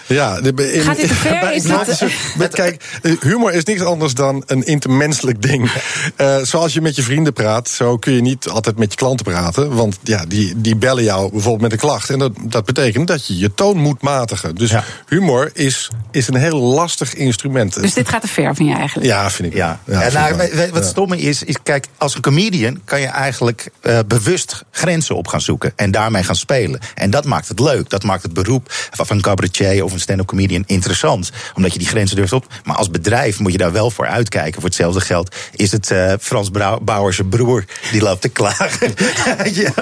Ja, 0.05 0.37
in, 0.37 0.81
Gaat 0.81 0.95
dit 0.95 1.07
te 1.07 1.13
ver? 1.13 1.53
Is 1.55 1.63
dit... 1.63 2.35
met, 2.37 2.53
kijk, 2.61 2.83
humor 3.21 3.53
is 3.53 3.63
niks 3.63 3.81
anders 3.81 4.13
dan 4.13 4.43
een 4.45 4.65
intermenselijk 4.65 5.41
ding. 5.41 5.71
Uh, 6.21 6.37
zoals 6.41 6.73
je 6.73 6.81
met 6.81 6.95
je 6.95 7.03
vrienden 7.03 7.33
praat, 7.33 7.69
zo 7.69 7.97
kun 7.97 8.13
je 8.13 8.21
niet 8.21 8.49
altijd 8.49 8.77
met 8.77 8.91
je 8.91 8.97
klanten 8.97 9.25
praten. 9.25 9.75
Want 9.75 9.97
ja, 10.03 10.25
die, 10.25 10.61
die 10.61 10.75
bellen 10.75 11.03
jou 11.03 11.31
bijvoorbeeld 11.31 11.61
met 11.61 11.71
een 11.71 11.77
klacht. 11.77 12.09
En 12.09 12.19
dat, 12.19 12.31
dat 12.41 12.65
betekent 12.65 13.07
dat 13.07 13.27
je 13.27 13.37
je 13.37 13.53
toon 13.53 13.77
moet 13.77 14.01
matigen. 14.01 14.55
Dus 14.55 14.69
ja. 14.69 14.83
humor 15.07 15.49
is, 15.53 15.89
is 16.11 16.27
een 16.27 16.35
heel 16.35 16.59
lastig 16.59 17.13
instrument. 17.13 17.81
Dus 17.81 17.93
dit 17.93 18.09
gaat 18.09 18.21
te 18.21 18.27
ver, 18.27 18.55
vind 18.55 18.69
je 18.69 18.75
eigenlijk? 18.75 19.07
Ja, 19.07 19.29
vind 19.29 19.47
ik. 19.47 19.57
Ja. 19.57 19.79
ja, 19.85 20.09
nou, 20.09 20.69
wat 20.71 20.85
stomme 20.85 21.17
is, 21.17 21.43
is, 21.43 21.55
kijk, 21.63 21.87
als 21.97 22.15
een 22.15 22.21
comedian 22.21 22.81
kan 22.85 23.01
je 23.01 23.07
eigenlijk 23.07 23.71
uh, 23.81 23.99
bewust 24.07 24.63
grenzen 24.71 25.15
op 25.15 25.27
gaan 25.27 25.41
zoeken. 25.41 25.73
En 25.75 25.91
daarmee 25.91 26.23
gaan 26.23 26.35
spelen. 26.35 26.79
En 26.95 27.09
dat 27.09 27.25
maakt 27.25 27.47
het 27.47 27.59
leuk. 27.59 27.89
Dat 27.89 28.03
maakt 28.03 28.23
het 28.23 28.33
beroep 28.33 28.65
van 28.91 29.05
een 29.09 29.21
cabaretier 29.21 29.83
of 29.83 29.92
een 29.93 29.99
stand-up 29.99 30.27
comedian 30.27 30.63
interessant. 30.67 31.31
Omdat 31.53 31.73
je 31.73 31.79
die 31.79 31.87
grenzen 31.87 32.15
durft 32.15 32.33
op. 32.33 32.47
Maar 32.63 32.75
als 32.75 32.89
bedrijf 32.89 33.39
moet 33.39 33.51
je 33.51 33.57
daar 33.57 33.71
wel 33.71 33.91
voor 33.91 34.07
uitkijken. 34.07 34.53
Voor 34.53 34.69
hetzelfde 34.69 35.01
geld 35.01 35.35
is 35.55 35.71
het 35.71 35.89
uh, 35.89 36.13
Frans 36.19 36.49
zijn 37.09 37.29
broer 37.29 37.65
die 37.91 38.01
loopt 38.01 38.21
te 38.21 38.29
klagen. 38.29 38.93
ja, 39.61 39.73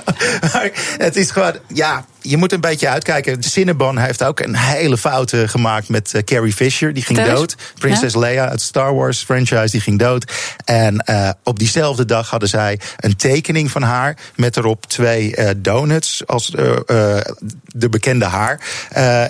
het 0.97 1.15
is 1.15 1.31
gewoon, 1.31 1.55
ja, 1.73 2.05
je 2.21 2.37
moet 2.37 2.51
een 2.51 2.61
beetje 2.61 2.89
uitkijken. 2.89 3.43
Cinnabon 3.43 3.97
heeft 3.97 4.23
ook 4.23 4.39
een 4.39 4.55
hele 4.55 4.97
fout 4.97 5.33
gemaakt 5.45 5.89
met 5.89 6.13
uh, 6.15 6.21
Carrie 6.21 6.53
Fisher. 6.53 6.93
Die 6.93 7.03
ging 7.03 7.17
Thuis? 7.17 7.39
dood. 7.39 7.55
Princess 7.79 8.13
ja? 8.13 8.19
Leia, 8.19 8.49
het 8.49 8.61
Star 8.61 8.95
Wars 8.95 9.23
franchise, 9.23 9.71
die 9.71 9.81
ging 9.81 9.99
dood. 9.99 10.31
En 10.65 11.03
uh, 11.09 11.29
op 11.43 11.59
diezelfde 11.59 12.05
dag 12.05 12.29
hadden 12.29 12.49
zij 12.49 12.79
een 12.97 13.15
tekening 13.15 13.71
van 13.71 13.81
haar. 13.81 14.17
Met 14.35 14.57
erop 14.57 14.85
twee 14.85 15.37
uh, 15.37 15.49
donuts 15.57 16.27
als 16.27 16.45
de 17.65 17.89
bekende 17.89 18.25
haar. 18.25 18.59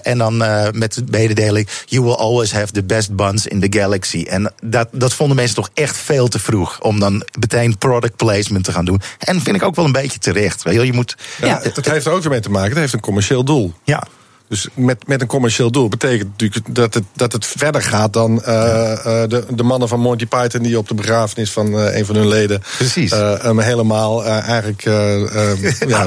en 0.03 0.17
dan 0.17 0.37
met 0.77 0.93
de 0.93 1.03
mededeling: 1.09 1.67
You 1.85 2.03
will 2.03 2.13
always 2.13 2.51
have 2.51 2.71
the 2.71 2.83
best 2.83 3.15
buns 3.15 3.47
in 3.47 3.59
the 3.59 3.79
galaxy. 3.79 4.25
En 4.29 4.53
dat, 4.63 4.87
dat 4.91 5.13
vonden 5.13 5.35
mensen 5.35 5.55
toch 5.55 5.69
echt 5.73 5.97
veel 5.97 6.27
te 6.27 6.39
vroeg. 6.39 6.79
Om 6.81 6.99
dan 6.99 7.25
meteen 7.39 7.77
product 7.77 8.15
placement 8.15 8.63
te 8.63 8.71
gaan 8.71 8.85
doen. 8.85 9.01
En 9.19 9.41
vind 9.41 9.55
ik 9.55 9.63
ook 9.63 9.75
wel 9.75 9.85
een 9.85 9.91
beetje 9.91 10.19
terecht. 10.19 10.63
Je, 10.63 10.85
je 10.85 10.93
moet, 10.93 11.17
ja, 11.41 11.59
het 11.63 11.85
heeft 11.85 12.05
er 12.05 12.11
ook 12.11 12.21
weer 12.21 12.31
mee 12.31 12.39
te 12.39 12.49
maken 12.49 12.80
heeft 12.81 12.93
een 12.93 12.99
commercieel 12.99 13.43
doel. 13.43 13.73
Ja. 13.83 14.03
Dus 14.47 14.67
met, 14.75 15.07
met 15.07 15.21
een 15.21 15.27
commercieel 15.27 15.71
doel 15.71 15.89
betekent 15.89 16.29
natuurlijk 16.29 16.75
dat 16.75 16.93
het, 16.93 17.03
dat 17.13 17.31
het 17.31 17.45
verder 17.45 17.81
gaat 17.81 18.13
dan 18.13 18.31
uh, 18.31 18.43
de, 18.45 19.45
de 19.49 19.63
mannen 19.63 19.87
van 19.87 19.99
Monty 19.99 20.25
Python 20.25 20.61
die 20.61 20.77
op 20.77 20.87
de 20.87 20.93
begrafenis 20.93 21.51
van 21.51 21.67
uh, 21.67 21.97
een 21.97 22.05
van 22.05 22.15
hun 22.15 22.27
leden. 22.27 22.61
Precies. 22.77 23.11
hem 23.11 23.59
helemaal 23.59 24.25
eigenlijk 24.25 24.83
ja, 25.87 26.05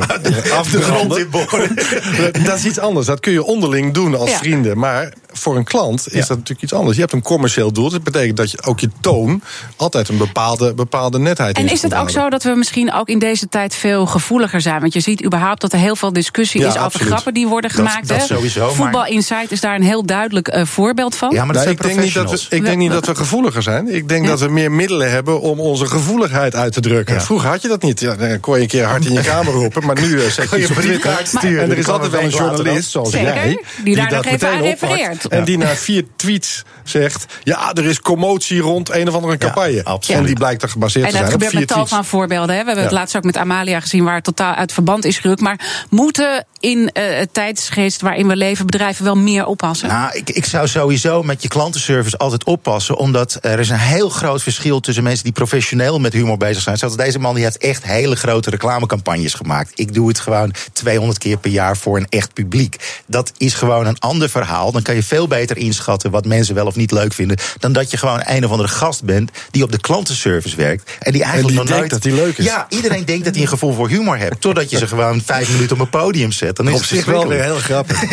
af 0.53 0.71
de 0.71 0.83
grond 0.83 1.19
in 1.19 1.31
boren. 1.31 1.75
dat 2.47 2.57
is 2.57 2.65
iets 2.65 2.79
anders. 2.79 3.07
Dat 3.07 3.21
kun 3.21 3.33
je 3.33 3.43
onderling 3.43 3.95
doen 3.95 4.15
als 4.15 4.31
ja. 4.31 4.39
vrienden. 4.39 4.79
Maar 4.79 5.13
voor 5.39 5.57
een 5.57 5.65
klant 5.65 6.07
is 6.07 6.13
ja. 6.13 6.19
dat 6.19 6.29
natuurlijk 6.29 6.63
iets 6.63 6.73
anders. 6.73 6.95
Je 6.95 7.01
hebt 7.01 7.13
een 7.13 7.23
commercieel 7.23 7.73
doel. 7.73 7.91
Dat 7.91 8.03
betekent 8.03 8.37
dat 8.37 8.51
je 8.51 8.63
ook 8.63 8.81
je 8.81 8.91
toon 9.01 9.43
altijd 9.77 10.09
een 10.09 10.19
bepaalde, 10.19 10.75
bepaalde 10.75 11.19
netheid 11.19 11.57
En 11.57 11.69
is 11.69 11.83
het 11.83 11.95
ook 11.95 12.11
zo 12.11 12.31
dat 12.31 12.43
we 12.43 12.55
misschien 12.55 12.93
ook 12.93 13.09
in 13.09 13.19
deze 13.19 13.49
tijd 13.49 13.75
veel 13.75 14.07
gevoeliger 14.07 14.61
zijn? 14.61 14.81
Want 14.81 14.93
je 14.93 15.01
ziet 15.01 15.25
überhaupt 15.25 15.61
dat 15.61 15.73
er 15.73 15.79
heel 15.79 15.97
veel 15.97 16.13
discussie 16.13 16.67
is 16.67 16.79
over 16.79 17.01
grappen 17.01 17.35
die 17.35 17.47
worden 17.49 17.71
gemaakt. 17.71 18.09
Dat, 18.09 18.19
dat 18.19 18.27
sowieso. 18.27 18.69
Voetbal 18.69 19.01
maar... 19.01 19.11
Insight 19.11 19.51
is 19.51 19.61
daar 19.61 19.75
een 19.75 19.83
heel 19.83 20.07
duidelijk 20.07 20.55
uh, 20.55 20.65
voorbeeld 20.65 21.17
van. 21.17 21.31
Ja, 21.31 21.45
maar 21.45 21.55
dat 21.55 21.65
nou, 21.65 21.77
ik, 21.77 21.83
denk 21.83 22.01
niet 22.01 22.15
dat 22.15 22.31
we, 22.31 22.57
ik 22.57 22.65
denk 22.65 22.79
niet 22.79 22.91
dat 22.91 23.07
we 23.07 23.15
gevoeliger 23.15 23.63
zijn. 23.63 23.95
Ik 23.95 24.09
denk 24.09 24.25
ja. 24.25 24.31
dat 24.31 24.41
we 24.41 24.49
meer 24.49 24.73
middelen 24.73 25.11
hebben 25.11 25.41
om 25.41 25.61
onze 25.61 25.87
gevoeligheid 25.87 26.55
uit 26.55 26.73
te 26.73 26.81
drukken. 26.81 27.15
Ja. 27.15 27.21
Vroeger 27.21 27.49
had 27.49 27.63
je 27.63 27.69
dat 27.69 27.83
niet. 27.83 28.01
Ja, 28.01 28.15
dan 28.15 28.41
kon 28.41 28.57
je 28.57 28.63
een 28.63 28.69
keer 28.69 28.85
hard 28.85 29.05
in 29.05 29.13
je 29.13 29.21
kamer 29.21 29.53
roepen. 29.53 29.87
Maar 29.87 30.01
nu 30.01 30.09
uh, 30.17 30.27
zeg 30.27 30.51
je, 30.51 30.61
je 30.61 30.69
op 30.69 30.75
Twitter. 30.75 31.21
Sturen, 31.23 31.63
en 31.63 31.71
er 31.71 31.79
is 31.79 31.89
altijd 31.89 32.11
wel 32.11 32.21
een 32.21 32.29
journalist, 32.29 32.91
zoals 32.91 33.11
jij... 33.11 33.63
Die 33.85 33.97
daar 33.97 34.13
nog 34.13 34.25
even 34.25 34.49
aan 34.49 34.61
refereert. 34.61 35.24
En 35.29 35.45
die 35.45 35.59
na 35.59 35.75
vier 35.75 36.05
tweets 36.17 36.65
zegt... 36.85 37.27
ja, 37.43 37.73
er 37.73 37.85
is 37.85 38.01
commotie 38.01 38.61
rond 38.61 38.91
een 38.91 39.09
of 39.09 39.15
andere 39.15 39.37
campagne. 39.37 39.99
en 40.09 40.25
die 40.25 40.35
blijkt 40.35 40.63
er 40.63 40.69
gebaseerd 40.69 41.05
en 41.05 41.11
te 41.11 41.17
zijn 41.17 41.33
En 41.33 41.39
dat 41.39 41.43
gebeurt 41.43 41.69
met 41.69 41.77
tal 41.77 41.87
van 41.87 42.05
voorbeelden. 42.05 42.57
Hè. 42.57 42.61
We 42.61 42.67
hebben 42.67 42.85
het 42.85 42.93
laatst 42.93 43.17
ook 43.17 43.25
met 43.25 43.37
Amalia 43.37 43.81
gezien... 43.81 44.05
waar 44.05 44.15
het 44.15 44.25
totaal 44.25 44.55
uit 44.55 44.73
verband 44.73 45.05
is 45.05 45.19
gerukt. 45.19 45.41
Maar 45.41 45.87
moeten 45.91 46.47
in 46.61 46.79
uh, 46.79 47.19
het 47.19 47.35
tijdsgeest 47.35 48.01
waarin 48.01 48.29
we 48.29 48.37
leven... 48.37 48.67
bedrijven 48.67 49.05
wel 49.05 49.17
meer 49.17 49.47
oppassen? 49.47 49.89
Nou, 49.89 50.17
ik, 50.17 50.31
ik 50.31 50.45
zou 50.45 50.69
sowieso 50.69 51.23
met 51.23 51.43
je 51.43 51.49
klantenservice 51.49 52.19
altijd 52.19 52.45
oppassen... 52.45 52.97
omdat 52.97 53.39
er 53.41 53.59
is 53.59 53.69
een 53.69 53.79
heel 53.79 54.09
groot 54.09 54.43
verschil 54.43 54.81
tussen 54.81 55.05
mensen... 55.05 55.25
die 55.25 55.33
professioneel 55.33 56.01
met 56.01 56.13
humor 56.13 56.37
bezig 56.37 56.63
zijn. 56.63 56.77
Zoals 56.77 56.97
deze 56.97 57.19
man 57.19 57.35
die 57.35 57.45
heeft 57.45 57.59
echt 57.59 57.85
hele 57.85 58.17
grote 58.17 58.51
reclamecampagnes 58.51 59.35
gemaakt. 59.35 59.73
Ik 59.75 59.95
doe 59.95 60.09
het 60.09 60.19
gewoon 60.19 60.53
200 60.73 61.19
keer 61.19 61.39
per 61.39 61.51
jaar 61.51 61.77
voor 61.77 61.97
een 61.97 62.07
echt 62.09 62.33
publiek. 62.33 63.03
Dat 63.07 63.33
is 63.37 63.55
gewoon 63.55 63.87
een 63.87 63.99
ander 63.99 64.29
verhaal. 64.29 64.73
Dan 64.73 64.83
kan 64.83 64.95
je 64.95 65.03
veel 65.15 65.29
beter 65.29 65.57
inschatten 65.57 66.11
wat 66.11 66.25
mensen 66.25 66.55
wel 66.55 66.67
of 66.67 66.77
niet 66.77 66.91
leuk 66.91 67.13
vinden... 67.13 67.37
dan 67.59 67.73
dat 67.73 67.91
je 67.91 67.97
gewoon 67.97 68.23
een 68.25 68.45
of 68.45 68.51
andere 68.51 68.69
gast 68.69 69.05
bent 69.05 69.31
die 69.51 69.63
op 69.63 69.73
de 69.73 69.81
klantenservice 69.81 70.57
werkt... 70.57 70.91
en 70.99 71.13
die 71.13 71.23
eigenlijk 71.23 71.59
en 71.59 71.65
die 71.65 71.75
nog 71.75 71.79
denkt 71.79 71.93
nooit... 71.93 72.03
dat 72.03 72.13
hij 72.13 72.25
leuk 72.25 72.39
is. 72.39 72.45
Ja, 72.45 72.67
iedereen 72.69 73.05
denkt 73.05 73.25
dat 73.25 73.35
hij 73.35 73.43
een 73.43 73.49
gevoel 73.49 73.73
voor 73.73 73.89
humor 73.89 74.19
hebt... 74.19 74.41
totdat 74.41 74.71
je 74.71 74.79
ze 74.79 74.87
gewoon 74.87 75.23
vijf 75.25 75.51
minuten 75.51 75.77
op 75.77 75.83
een 75.83 76.01
podium 76.01 76.33
zet. 76.33 76.57
Dan 76.57 76.69
is 76.69 76.75
op 76.75 76.81
het 76.81 76.89
zich 76.89 77.05
wel 77.05 77.29
weer 77.29 77.43
heel 77.43 77.59
grappig. 77.59 78.03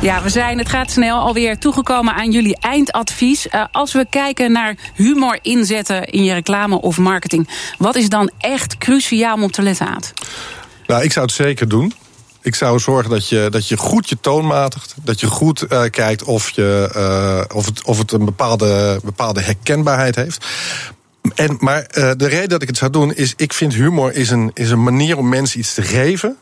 Ja, 0.00 0.22
we 0.22 0.28
zijn, 0.28 0.58
het 0.58 0.68
gaat 0.68 0.90
snel, 0.90 1.18
alweer 1.18 1.58
toegekomen 1.58 2.14
aan 2.14 2.30
jullie 2.30 2.56
eindadvies. 2.60 3.46
Uh, 3.46 3.64
als 3.72 3.92
we 3.92 4.06
kijken 4.10 4.52
naar 4.52 4.74
humor 4.94 5.38
inzetten 5.42 6.04
in 6.04 6.24
je 6.24 6.34
reclame 6.34 6.80
of 6.80 6.98
marketing... 6.98 7.48
wat 7.78 7.96
is 7.96 8.08
dan 8.08 8.30
echt 8.38 8.78
cruciaal 8.78 9.34
om 9.34 9.42
op 9.42 9.52
te 9.52 9.62
letten 9.62 9.86
aan? 9.86 10.00
Nou, 10.86 11.02
ik 11.02 11.12
zou 11.12 11.26
het 11.26 11.34
zeker 11.34 11.68
doen. 11.68 11.92
Ik 12.42 12.54
zou 12.54 12.78
zorgen 12.78 13.10
dat 13.10 13.28
je, 13.28 13.46
dat 13.50 13.68
je 13.68 13.76
goed 13.76 14.08
je 14.08 14.16
toon 14.20 14.46
matigt. 14.46 14.94
Dat 15.02 15.20
je 15.20 15.26
goed 15.26 15.64
uh, 15.68 15.82
kijkt 15.90 16.22
of, 16.22 16.50
je, 16.50 16.90
uh, 16.96 17.56
of, 17.56 17.66
het, 17.66 17.84
of 17.84 17.98
het 17.98 18.12
een 18.12 18.24
bepaalde, 18.24 19.00
bepaalde 19.04 19.40
herkenbaarheid 19.40 20.16
heeft. 20.16 20.46
En, 21.34 21.56
maar 21.60 21.80
uh, 21.80 22.10
de 22.16 22.26
reden 22.26 22.48
dat 22.48 22.62
ik 22.62 22.68
het 22.68 22.76
zou 22.76 22.90
doen 22.90 23.14
is... 23.14 23.32
ik 23.36 23.52
vind 23.52 23.74
humor 23.74 24.14
is 24.14 24.30
een, 24.30 24.50
is 24.54 24.70
een 24.70 24.82
manier 24.82 25.16
om 25.16 25.28
mensen 25.28 25.58
iets 25.58 25.74
te 25.74 25.82
geven 25.82 26.36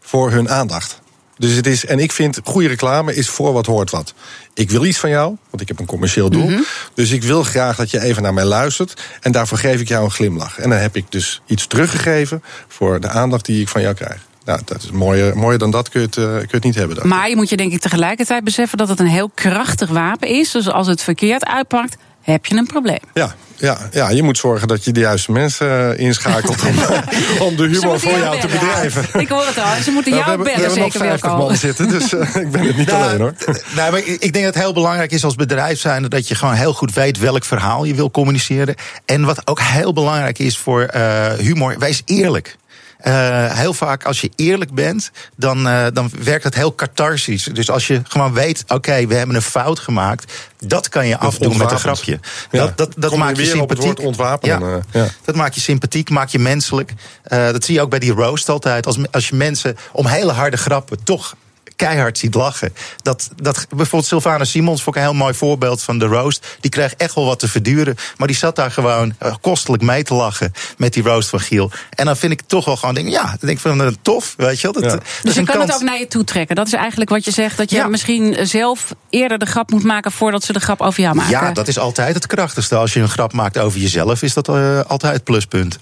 voor 0.00 0.30
hun 0.30 0.50
aandacht. 0.50 1.02
Dus 1.36 1.52
het 1.52 1.66
is, 1.66 1.86
en 1.86 1.98
ik 1.98 2.12
vind 2.12 2.40
goede 2.44 2.68
reclame 2.68 3.14
is 3.14 3.28
voor 3.28 3.52
wat 3.52 3.66
hoort 3.66 3.90
wat. 3.90 4.14
Ik 4.54 4.70
wil 4.70 4.84
iets 4.84 4.98
van 4.98 5.10
jou, 5.10 5.36
want 5.50 5.62
ik 5.62 5.68
heb 5.68 5.78
een 5.78 5.86
commercieel 5.86 6.30
doel. 6.30 6.42
Mm 6.42 6.48
-hmm. 6.48 6.64
Dus 6.94 7.10
ik 7.10 7.22
wil 7.22 7.42
graag 7.42 7.76
dat 7.76 7.90
je 7.90 8.02
even 8.02 8.22
naar 8.22 8.34
mij 8.34 8.44
luistert. 8.44 9.02
En 9.20 9.32
daarvoor 9.32 9.58
geef 9.58 9.80
ik 9.80 9.88
jou 9.88 10.04
een 10.04 10.10
glimlach. 10.10 10.58
En 10.58 10.70
dan 10.70 10.78
heb 10.78 10.96
ik 10.96 11.04
dus 11.08 11.42
iets 11.46 11.66
teruggegeven 11.66 12.42
voor 12.68 13.00
de 13.00 13.08
aandacht 13.08 13.44
die 13.44 13.60
ik 13.60 13.68
van 13.68 13.80
jou 13.80 13.94
krijg. 13.94 14.20
Nou, 14.44 14.60
dat 14.64 14.82
is 14.82 14.90
mooier, 14.90 15.36
mooier 15.36 15.58
dan 15.58 15.70
dat 15.70 15.88
kun 15.88 16.00
je, 16.00 16.06
het, 16.06 16.16
uh, 16.16 16.24
kun 16.24 16.40
je 16.40 16.46
het 16.50 16.64
niet 16.64 16.74
hebben. 16.74 16.96
Dan. 16.96 17.08
Maar 17.08 17.28
je 17.28 17.36
moet 17.36 17.48
je 17.48 17.56
denk 17.56 17.72
ik 17.72 17.80
tegelijkertijd 17.80 18.44
beseffen 18.44 18.78
dat 18.78 18.88
het 18.88 19.00
een 19.00 19.06
heel 19.06 19.30
krachtig 19.34 19.88
wapen 19.88 20.28
is. 20.28 20.50
Dus 20.50 20.70
als 20.70 20.86
het 20.86 21.02
verkeerd 21.02 21.44
uitpakt, 21.46 21.96
heb 22.22 22.46
je 22.46 22.56
een 22.56 22.66
probleem. 22.66 22.98
Ja, 23.14 23.34
ja, 23.56 23.78
ja, 23.92 24.10
je 24.10 24.22
moet 24.22 24.38
zorgen 24.38 24.68
dat 24.68 24.84
je 24.84 24.92
de 24.92 25.00
juiste 25.00 25.32
mensen 25.32 25.98
inschakelt 25.98 26.62
om, 26.62 26.78
om 27.46 27.56
de 27.56 27.66
humor 27.66 28.00
voor 28.00 28.18
jou 28.18 28.40
te 28.40 28.46
bedrijven. 28.46 29.04
Ik 29.20 29.28
hoor 29.28 29.46
het 29.46 29.58
al, 29.58 29.82
ze 29.82 29.90
moeten 29.90 30.12
jou 30.12 30.24
nou, 30.24 30.38
we 30.38 30.44
bellen, 30.44 30.60
hebben, 30.60 30.82
zeker 30.82 30.98
We 31.00 31.06
hebben 31.06 31.30
nog 31.30 31.40
50 31.40 31.48
man 31.48 31.56
zitten, 31.56 31.88
dus 31.88 32.12
uh, 32.12 32.42
ik 32.42 32.50
ben 32.50 32.66
het 32.66 32.76
niet 32.76 32.86
nou, 32.86 33.02
alleen 33.02 33.20
hoor. 33.20 33.34
Nou, 33.74 33.90
maar 33.90 34.00
ik 34.00 34.32
denk 34.32 34.44
dat 34.44 34.54
het 34.54 34.62
heel 34.62 34.72
belangrijk 34.72 35.12
is 35.12 35.24
als 35.24 35.34
bedrijf 35.34 35.80
zijn 35.80 36.02
dat 36.02 36.28
je 36.28 36.34
gewoon 36.34 36.54
heel 36.54 36.72
goed 36.72 36.94
weet 36.94 37.18
welk 37.18 37.44
verhaal 37.44 37.84
je 37.84 37.94
wil 37.94 38.10
communiceren. 38.10 38.74
En 39.04 39.24
wat 39.24 39.46
ook 39.46 39.60
heel 39.60 39.92
belangrijk 39.92 40.38
is 40.38 40.58
voor 40.58 40.90
uh, 40.94 41.32
humor, 41.32 41.78
wees 41.78 42.02
eerlijk. 42.04 42.56
Eh, 43.04 43.52
heel 43.58 43.74
vaak 43.74 44.04
als 44.04 44.20
je 44.20 44.30
eerlijk 44.36 44.74
bent, 44.74 45.10
dan, 45.36 45.66
uh, 45.66 45.86
dan 45.92 46.10
werkt 46.22 46.42
dat 46.42 46.54
heel 46.54 46.74
catharsisch. 46.74 47.44
Dus 47.44 47.70
als 47.70 47.86
je 47.86 48.00
gewoon 48.08 48.32
weet, 48.32 48.64
oké, 48.68 49.06
we 49.06 49.14
hebben 49.14 49.36
een 49.36 49.42
fout 49.42 49.78
gemaakt, 49.78 50.32
dat 50.58 50.88
kan 50.88 51.06
je 51.06 51.18
afdoen 51.18 51.56
met 51.56 51.70
een 51.70 51.78
grapje. 51.78 52.18
Ja. 52.50 52.60
Dat, 52.60 52.76
dat, 52.76 52.92
dat 52.96 53.10
Kom 53.10 53.18
maakt 53.18 53.36
je 53.36 53.44
sympathiek. 53.44 53.84
woord 53.84 53.98
ontwapenen, 54.00 54.70
Ja. 54.70 54.76
eh, 54.92 55.02
ja. 55.02 55.08
Dat 55.24 55.34
maakt 55.34 55.54
je 55.54 55.60
sympathiek, 55.60 56.10
maakt 56.10 56.32
je 56.32 56.38
menselijk. 56.38 56.92
Eh, 57.22 57.50
dat 57.50 57.64
zie 57.64 57.74
je 57.74 57.80
ook 57.80 57.90
bij 57.90 57.98
die 57.98 58.12
roast 58.12 58.48
altijd. 58.48 58.86
Als, 58.86 58.96
als 59.10 59.28
je 59.28 59.34
mensen 59.36 59.76
om 59.92 60.06
hele 60.06 60.32
harde 60.32 60.56
grappen 60.56 61.04
toch 61.04 61.34
keihard 61.76 62.18
ziet 62.18 62.34
lachen. 62.34 62.72
Dat, 63.02 63.30
dat, 63.36 63.66
bijvoorbeeld 63.68 64.04
Sylvana 64.06 64.44
Simons 64.44 64.82
vond 64.82 64.96
ik 64.96 65.02
een 65.02 65.08
heel 65.08 65.18
mooi 65.18 65.34
voorbeeld 65.34 65.82
van 65.82 65.98
de 65.98 66.04
roast. 66.04 66.56
Die 66.60 66.70
kreeg 66.70 66.94
echt 66.94 67.14
wel 67.14 67.24
wat 67.24 67.38
te 67.38 67.48
verduren. 67.48 67.96
Maar 68.16 68.26
die 68.26 68.36
zat 68.36 68.56
daar 68.56 68.70
gewoon 68.70 69.14
eh, 69.18 69.34
kostelijk 69.40 69.82
mee 69.82 70.02
te 70.02 70.14
lachen 70.14 70.52
met 70.76 70.92
die 70.92 71.02
roast 71.02 71.28
van 71.28 71.40
Giel. 71.40 71.70
En 71.90 72.04
dan 72.06 72.16
vind 72.16 72.32
ik 72.32 72.40
toch 72.46 72.64
wel 72.64 72.76
gewoon, 72.76 72.94
denk, 72.94 73.08
ja, 73.08 73.22
dan 73.22 73.36
denk 73.40 73.52
ik 73.52 73.58
van 73.58 73.82
eh, 73.82 73.88
tof, 74.02 74.34
weet 74.36 74.60
je 74.60 74.72
wel. 74.72 74.82
Dat, 74.82 74.90
dat 74.90 75.02
Dus 75.22 75.34
je 75.34 75.42
kan 75.42 75.54
kans. 75.56 75.66
het 75.72 75.74
ook 75.74 75.88
naar 75.88 75.98
je 75.98 76.08
toe 76.08 76.24
trekken. 76.24 76.56
Dat 76.56 76.66
is 76.66 76.72
eigenlijk 76.72 77.10
wat 77.10 77.24
je 77.24 77.30
zegt. 77.30 77.56
Dat 77.56 77.70
je 77.70 77.76
Ja. 77.76 77.86
misschien 77.88 78.36
zelf 78.46 78.94
eerder 79.10 79.38
de 79.38 79.46
grap 79.46 79.70
moet 79.70 79.84
maken 79.84 80.12
voordat 80.12 80.42
ze 80.44 80.52
de 80.52 80.60
grap 80.60 80.80
over 80.80 81.02
jou 81.02 81.14
maken. 81.14 81.30
Ja, 81.30 81.52
dat 81.52 81.68
is 81.68 81.78
altijd 81.78 82.14
het 82.14 82.26
krachtigste. 82.26 82.76
Als 82.76 82.92
je 82.92 83.00
een 83.00 83.08
grap 83.08 83.32
maakt 83.32 83.58
over 83.58 83.80
jezelf, 83.80 84.22
is 84.22 84.34
dat 84.34 84.48
eh, 84.48 84.80
altijd 84.86 85.12
het 85.12 85.24
pluspunt. 85.24 85.78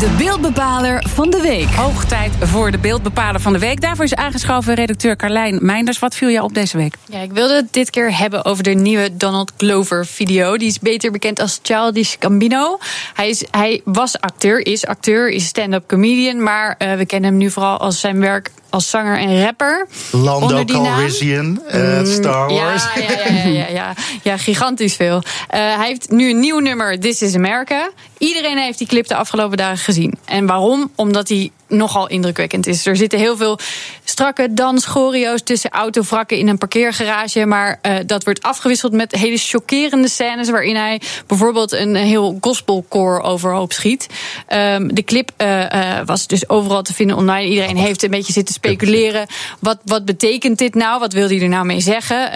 De 0.00 0.14
beeldbepaler 0.18 1.04
van 1.08 1.30
de 1.30 1.40
week. 1.40 1.68
Hoog 1.68 2.04
tijd 2.04 2.32
voor 2.40 2.70
de 2.70 2.78
beeldbepaler 2.78 3.40
van 3.40 3.52
de 3.52 3.58
week. 3.58 3.80
Daarvoor 3.80 4.04
is 4.04 4.14
aangeschoven 4.14 4.74
redacteur 4.74 5.16
Carlijn 5.16 5.58
Meinders. 5.62 5.98
Wat 5.98 6.14
viel 6.14 6.30
jou 6.30 6.44
op 6.44 6.54
deze 6.54 6.76
week? 6.76 6.94
Ja, 7.08 7.20
ik 7.20 7.32
wilde 7.32 7.54
het 7.54 7.72
dit 7.72 7.90
keer 7.90 8.18
hebben 8.18 8.44
over 8.44 8.62
de 8.62 8.70
nieuwe 8.70 9.16
Donald 9.16 9.52
Glover 9.56 10.06
video. 10.06 10.56
Die 10.56 10.68
is 10.68 10.78
beter 10.78 11.10
bekend 11.10 11.40
als 11.40 11.58
Childish 11.62 12.14
Gambino. 12.20 12.78
Hij, 13.14 13.28
is, 13.28 13.44
hij 13.50 13.80
was 13.84 14.20
acteur, 14.20 14.66
is 14.66 14.86
acteur, 14.86 15.28
is 15.28 15.46
stand-up 15.46 15.86
comedian. 15.86 16.42
Maar 16.42 16.74
eh, 16.78 16.94
we 16.94 17.06
kennen 17.06 17.30
hem 17.30 17.38
nu 17.38 17.50
vooral 17.50 17.78
als 17.78 18.00
zijn 18.00 18.20
werk 18.20 18.50
als 18.76 18.90
zanger 18.90 19.18
en 19.18 19.42
rapper. 19.44 19.86
Lando? 20.10 20.64
Calrissian, 20.64 21.60
eh, 21.68 21.98
Mm, 21.98 22.06
Star 22.06 22.48
Wars. 22.52 22.84
Ja, 22.94 23.02
ja, 23.02 23.10
ja, 23.10 23.42
ja, 23.42 23.48
ja, 23.50 23.68
ja. 23.68 23.94
ja 24.22 24.36
gigantisch 24.36 24.94
veel. 24.94 25.22
Eh, 25.48 25.60
hij 25.76 25.86
heeft 25.86 26.10
nu 26.10 26.30
een 26.30 26.40
nieuw 26.40 26.58
nummer, 26.58 27.00
This 27.00 27.22
is 27.22 27.34
America. 27.34 27.90
Iedereen 28.18 28.58
heeft 28.58 28.78
die 28.78 28.86
clip 28.86 29.06
de 29.06 29.14
afgelopen 29.14 29.56
dagen 29.56 29.78
gezien. 29.78 30.14
En 30.24 30.46
waarom? 30.46 30.90
Omdat 30.94 31.28
hij 31.28 31.50
nogal 31.68 32.08
indrukwekkend 32.08 32.66
is. 32.66 32.86
Er 32.86 32.96
zitten 32.96 33.18
heel 33.18 33.36
veel 33.36 33.58
strakke 34.04 34.54
danschoreo's 34.54 35.42
tussen 35.42 35.70
autovrakken 35.70 36.38
in 36.38 36.48
een 36.48 36.58
parkeergarage. 36.58 37.46
Maar 37.46 37.78
eh, 37.82 37.94
dat 38.06 38.24
wordt 38.24 38.42
afgewisseld 38.42 38.92
met 38.92 39.12
hele 39.12 39.36
chockerende 39.36 40.08
scènes... 40.08 40.50
waarin 40.50 40.76
hij 40.76 41.00
bijvoorbeeld 41.26 41.72
een 41.72 41.94
heel 41.94 42.38
gospelkoor 42.40 43.20
overhoop 43.20 43.72
schiet. 43.72 44.06
Ehm, 44.46 44.88
de 44.88 45.02
clip 45.02 45.30
eh, 45.36 45.98
eh, 45.98 46.06
was 46.06 46.26
dus 46.26 46.48
overal 46.48 46.82
te 46.82 46.94
vinden 46.94 47.16
online. 47.16 47.48
Iedereen 47.48 47.76
heeft 47.76 48.02
een 48.02 48.10
beetje 48.10 48.32
zitten 48.32 48.54
speculeren. 48.54 49.26
Wat, 49.60 49.78
wat 49.84 50.04
betekent 50.04 50.58
dit 50.58 50.74
nou? 50.74 51.00
Wat 51.00 51.12
wil 51.12 51.28
hij 51.28 51.40
er 51.40 51.48
nou 51.48 51.66
mee 51.66 51.80
zeggen? 51.80 52.30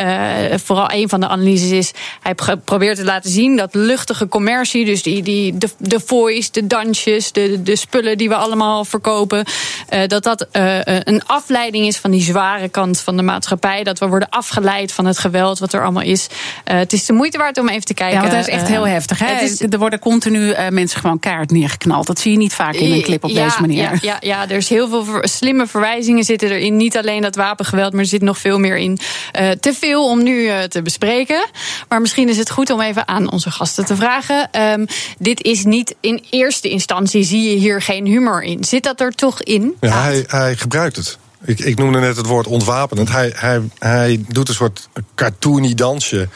Vooral 0.60 0.90
een 0.92 1.08
van 1.08 1.20
de 1.20 1.28
analyses 1.28 1.70
is... 1.70 1.92
hij 2.20 2.34
pro- 2.34 2.56
probeert 2.64 2.96
te 2.96 3.04
laten 3.04 3.30
zien 3.30 3.56
dat 3.56 3.74
luchtige 3.74 4.28
commercie... 4.28 4.84
dus 4.84 5.02
die, 5.02 5.22
die, 5.22 5.58
de, 5.58 5.68
de 5.78 6.00
voice, 6.00 6.48
de 6.52 6.66
dansjes, 6.66 7.32
de, 7.32 7.62
de 7.62 7.76
spullen 7.76 8.18
die 8.18 8.28
we 8.28 8.34
allemaal 8.34 8.84
verkopen... 8.84 9.19
eh, 9.28 10.06
dat 10.06 10.22
dat 10.22 10.46
eh, 10.52 10.78
een 10.84 11.22
afleiding 11.26 11.86
is 11.86 11.96
van 11.96 12.10
die 12.10 12.22
zware 12.22 12.68
kant 12.68 13.00
van 13.00 13.16
de 13.16 13.22
maatschappij. 13.22 13.82
Dat 13.84 13.98
we 13.98 14.06
worden 14.06 14.28
afgeleid 14.28 14.92
van 14.92 15.04
het 15.06 15.18
geweld 15.18 15.58
wat 15.58 15.72
er 15.72 15.82
allemaal 15.82 16.02
is. 16.02 16.26
Eh, 16.64 16.76
het 16.78 16.92
is 16.92 17.04
de 17.04 17.12
moeite 17.12 17.38
waard 17.38 17.58
om 17.58 17.68
even 17.68 17.84
te 17.84 17.94
kijken. 17.94 18.14
Ja, 18.16 18.20
want 18.22 18.32
dat 18.34 18.46
is 18.48 18.52
echt 18.54 18.62
Eh, 18.62 18.68
heel 18.68 18.86
heftig. 18.86 19.18
Hè? 19.18 19.40
is- 19.40 19.60
Er 19.60 19.78
worden 19.78 19.98
continu 19.98 20.50
eh, 20.50 20.68
mensen 20.68 21.00
gewoon 21.00 21.18
kaart 21.18 21.50
neergeknald. 21.50 22.06
Dat 22.06 22.18
zie 22.18 22.32
je 22.32 22.38
niet 22.38 22.54
vaak 22.54 22.74
in 22.74 22.92
een 22.92 23.02
clip 23.02 23.24
op 23.24 23.30
ja, 23.30 23.44
deze 23.44 23.60
manier. 23.60 23.82
Ja, 23.82 23.92
ja, 24.00 24.16
ja, 24.20 24.42
er 24.42 24.56
is 24.56 24.68
heel 24.68 24.88
veel 24.88 25.04
ver- 25.04 25.28
slimme 25.28 25.66
verwijzingen 25.66 26.24
zitten 26.24 26.50
erin. 26.50 26.76
Niet 26.76 26.96
alleen 26.96 27.22
dat 27.22 27.34
wapengeweld, 27.36 27.92
maar 27.92 28.00
er 28.02 28.06
zit 28.06 28.22
nog 28.22 28.38
veel 28.38 28.58
meer 28.58 28.76
in. 28.76 28.98
Eh, 29.32 29.50
te 29.50 29.72
veel 29.74 30.08
om 30.08 30.22
nu 30.22 30.46
eh, 30.46 30.62
te 30.62 30.82
bespreken. 30.82 31.46
Maar 31.88 32.00
misschien 32.00 32.28
is 32.28 32.36
het 32.36 32.50
goed 32.50 32.70
om 32.70 32.80
even 32.80 33.08
aan 33.08 33.32
onze 33.32 33.50
gasten 33.50 33.84
te 33.84 33.96
vragen. 33.96 34.48
Ehm, 34.50 34.86
dit 35.18 35.42
is 35.42 35.64
niet 35.64 35.94
in 36.00 36.24
eerste 36.30 36.68
instantie, 36.68 37.22
zie 37.22 37.50
je 37.50 37.56
hier 37.56 37.82
geen 37.82 38.06
humor 38.06 38.42
in. 38.42 38.64
Zit 38.64 38.82
dat 38.82 39.00
er 39.00 39.09
toch 39.14 39.42
in? 39.42 39.76
Ja, 39.80 40.02
hij, 40.02 40.24
hij 40.26 40.56
gebruikt 40.56 40.96
het. 40.96 41.18
Ik, 41.44 41.60
ik 41.60 41.78
noemde 41.78 41.98
net 41.98 42.16
het 42.16 42.26
woord 42.26 42.46
ontwapenend. 42.46 43.10
Hij, 43.10 43.32
hij, 43.34 43.60
hij 43.78 44.24
doet 44.28 44.48
een 44.48 44.54
soort 44.54 44.88
cartoony 45.14 45.74
dansje. 45.74 46.28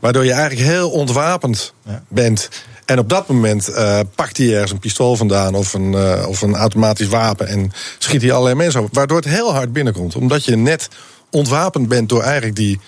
Waardoor 0.00 0.24
je 0.24 0.32
eigenlijk 0.32 0.68
heel 0.68 0.90
ontwapend 0.90 1.74
bent. 2.08 2.48
En 2.84 2.98
op 2.98 3.08
dat 3.08 3.28
moment 3.28 3.68
eh, 3.68 4.00
pakt 4.14 4.36
hij 4.36 4.52
ergens 4.52 4.72
een 4.72 4.78
pistool 4.78 5.16
vandaan 5.16 5.54
of 5.54 5.74
een, 5.74 5.94
eh, 5.94 6.28
of 6.28 6.42
een 6.42 6.54
automatisch 6.54 7.08
wapen. 7.08 7.46
En 7.46 7.72
schiet 7.98 8.22
hij 8.22 8.32
allerlei 8.32 8.56
mensen 8.56 8.80
over. 8.80 8.94
Waardoor 8.94 9.16
het 9.16 9.28
heel 9.28 9.52
hard 9.52 9.72
binnenkomt. 9.72 10.14
Omdat 10.14 10.44
je 10.44 10.56
net 10.56 10.88
ontwapend 11.30 11.88
bent 11.88 12.08
door 12.08 12.22
eigenlijk 12.22 12.56
die, 12.56 12.80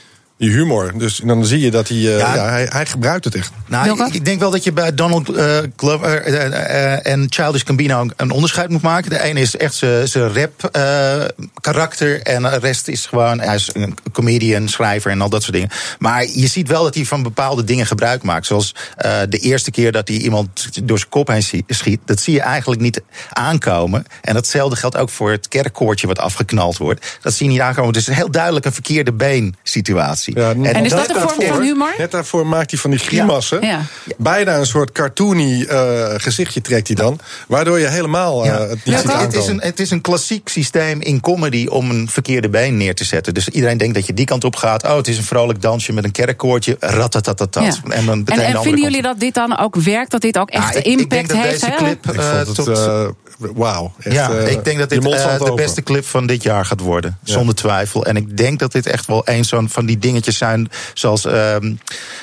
die 0.44 0.52
humor. 0.56 0.92
Dus 0.98 1.20
dan 1.24 1.44
zie 1.46 1.60
je 1.60 1.70
dat 1.70 1.88
hij, 1.88 1.96
eh, 1.96 2.18
Ja. 2.18 2.34
ja, 2.34 2.48
hij, 2.48 2.66
hij 2.70 2.86
gebruikt 2.86 3.24
het 3.24 3.34
echt. 3.34 3.50
Nou, 3.66 4.04
ik, 4.06 4.14
ik 4.14 4.24
denk 4.24 4.40
wel 4.40 4.50
dat 4.50 4.64
je 4.64 4.72
bij 4.72 4.94
Donald 4.94 5.28
eh, 5.28 5.56
Glover 5.76 6.22
eh, 6.22 7.06
en 7.12 7.26
Childish 7.28 7.62
Gambino 7.64 8.06
een- 8.16 8.30
onderscheid 8.30 8.68
moet 8.68 8.82
maken. 8.82 9.10
De 9.10 9.22
ene 9.22 9.40
is 9.40 9.56
echt 9.56 9.74
zijn 9.74 10.08
zijn 10.08 10.32
rap 10.34 10.64
eh, 10.64 11.24
karakter 11.60 12.22
en 12.22 12.42
de 12.42 12.48
rest 12.58 12.88
is 12.88 13.06
gewoon 13.06 13.40
hij 13.40 13.54
is 13.54 13.70
een 13.72 13.96
comedian, 14.12 14.68
schrijver 14.68 15.10
en 15.10 15.20
al 15.20 15.28
dat 15.28 15.42
soort 15.42 15.54
dingen. 15.54 15.70
Maar 15.98 16.26
je 16.26 16.46
ziet 16.46 16.68
wel 16.68 16.82
dat 16.82 16.94
hij 16.94 17.04
van 17.04 17.22
bepaalde 17.22 17.64
dingen 17.64 17.86
gebruik 17.86 18.22
maakt. 18.22 18.46
Zoals 18.46 18.74
eh, 18.96 19.20
de 19.28 19.38
eerste 19.38 19.70
keer 19.70 19.92
dat 19.92 20.08
hij 20.08 20.16
iemand 20.16 20.68
door 20.84 20.98
zijn 20.98 21.10
kop 21.10 21.28
heen 21.28 21.42
schiet, 21.68 22.00
dat 22.04 22.20
zie 22.20 22.34
je 22.34 22.40
eigenlijk 22.40 22.80
niet 22.80 23.00
aankomen. 23.32 24.04
En 24.22 24.34
datzelfde 24.34 24.76
geldt 24.76 24.96
ook 24.96 25.10
voor 25.10 25.30
het 25.30 25.48
kerkkoortje 25.48 26.06
wat 26.06 26.18
afgeknald 26.18 26.76
wordt. 26.76 27.18
Dat 27.22 27.32
zie 27.32 27.46
je 27.46 27.52
niet 27.52 27.60
aankomen. 27.60 27.92
Dus 27.92 28.02
het 28.06 28.14
is 28.14 28.20
heel 28.20 28.30
duidelijk 28.30 28.64
een 28.64 28.72
verkeerde 28.72 29.12
been 29.12 29.54
situatie. 29.62 30.33
En 30.34 30.84
is 30.84 30.90
dat 30.90 31.08
een 31.08 31.16
vorm 31.28 31.46
van 31.46 31.62
humor? 31.62 31.94
Net 31.98 32.10
daarvoor 32.10 32.46
maakt 32.46 32.70
hij 32.70 32.80
van 32.80 32.90
die 32.90 32.98
grimassen. 33.00 33.60
Ja. 33.66 33.80
Bijna 34.16 34.56
een 34.58 34.66
soort 34.66 34.92
cartoony 34.92 35.62
eh, 35.62 36.04
gezichtje 36.16 36.60
trekt 36.60 36.86
hij 36.86 36.96
dan. 36.96 37.18
Waardoor 37.48 37.78
je 37.80 37.86
helemaal 37.88 38.44
eh, 38.44 38.58
het 38.58 38.68
niet 38.70 38.80
Ja, 38.84 38.98
ziet 39.00 39.12
het, 39.20 39.34
is 39.34 39.46
een, 39.46 39.60
het 39.60 39.80
is 39.80 39.90
een 39.90 40.00
klassiek 40.00 40.48
systeem 40.48 41.00
in 41.00 41.20
comedy 41.20 41.66
om 41.66 41.90
een 41.90 42.08
verkeerde 42.08 42.48
been 42.48 42.76
neer 42.76 42.94
te 42.94 43.04
zetten. 43.04 43.34
Dus 43.34 43.48
iedereen 43.48 43.78
denkt 43.78 43.94
dat 43.94 44.06
je 44.06 44.14
die 44.14 44.26
kant 44.26 44.44
op 44.44 44.56
gaat. 44.56 44.84
Oh, 44.84 44.96
het 44.96 45.08
is 45.08 45.18
een 45.18 45.24
vrolijk 45.24 45.62
dansje 45.62 45.92
met 45.92 46.04
een 46.04 46.12
kerkkoortje. 46.12 46.76
Ratatatatat. 46.80 47.64
Ja. 47.84 47.92
En 47.92 48.06
dan 48.06 48.18
En, 48.18 48.24
de 48.24 48.32
en 48.32 48.36
vinden 48.38 48.62
kant 48.62 48.80
jullie 48.80 49.02
dat 49.02 49.20
dit 49.20 49.34
dan 49.34 49.58
ook 49.58 49.76
werkt? 49.76 50.10
Dat 50.10 50.20
dit 50.20 50.38
ook 50.38 50.50
echt 50.50 50.64
Ah, 50.64 50.70
ik- 50.70 50.76
ik 50.76 50.84
impact 50.86 51.10
denk 51.10 51.28
dat 51.28 51.36
heeft? 51.36 51.50
deze 51.60 51.66
hè? 51.72 51.76
clip, 51.76 52.06
Ik 52.06 52.20
vond 52.20 52.46
het, 52.46 52.54
tot- 52.54 52.68
eh, 52.68 53.06
wauw. 53.38 53.92
Ja, 53.98 54.30
ik 54.30 54.64
denk 54.64 54.78
dat 54.78 54.88
dit 54.88 55.02
de 55.02 55.52
beste 55.54 55.82
clip 55.82 56.04
van 56.06 56.26
dit 56.26 56.42
jaar 56.42 56.64
gaat 56.64 56.80
worden. 56.80 57.18
Zonder 57.24 57.54
twijfel. 57.54 58.04
En 58.06 58.16
ik 58.16 58.36
denk 58.36 58.58
dat 58.58 58.72
dit 58.72 58.86
echt 58.86 59.06
wel 59.06 59.22
een 59.24 59.44
zo'n 59.44 59.68
van 59.68 59.86
die 59.86 59.98
dingetjes 60.14 60.38
zijn. 60.38 60.68
Zoals, 60.94 61.24
ehm, 61.24 61.74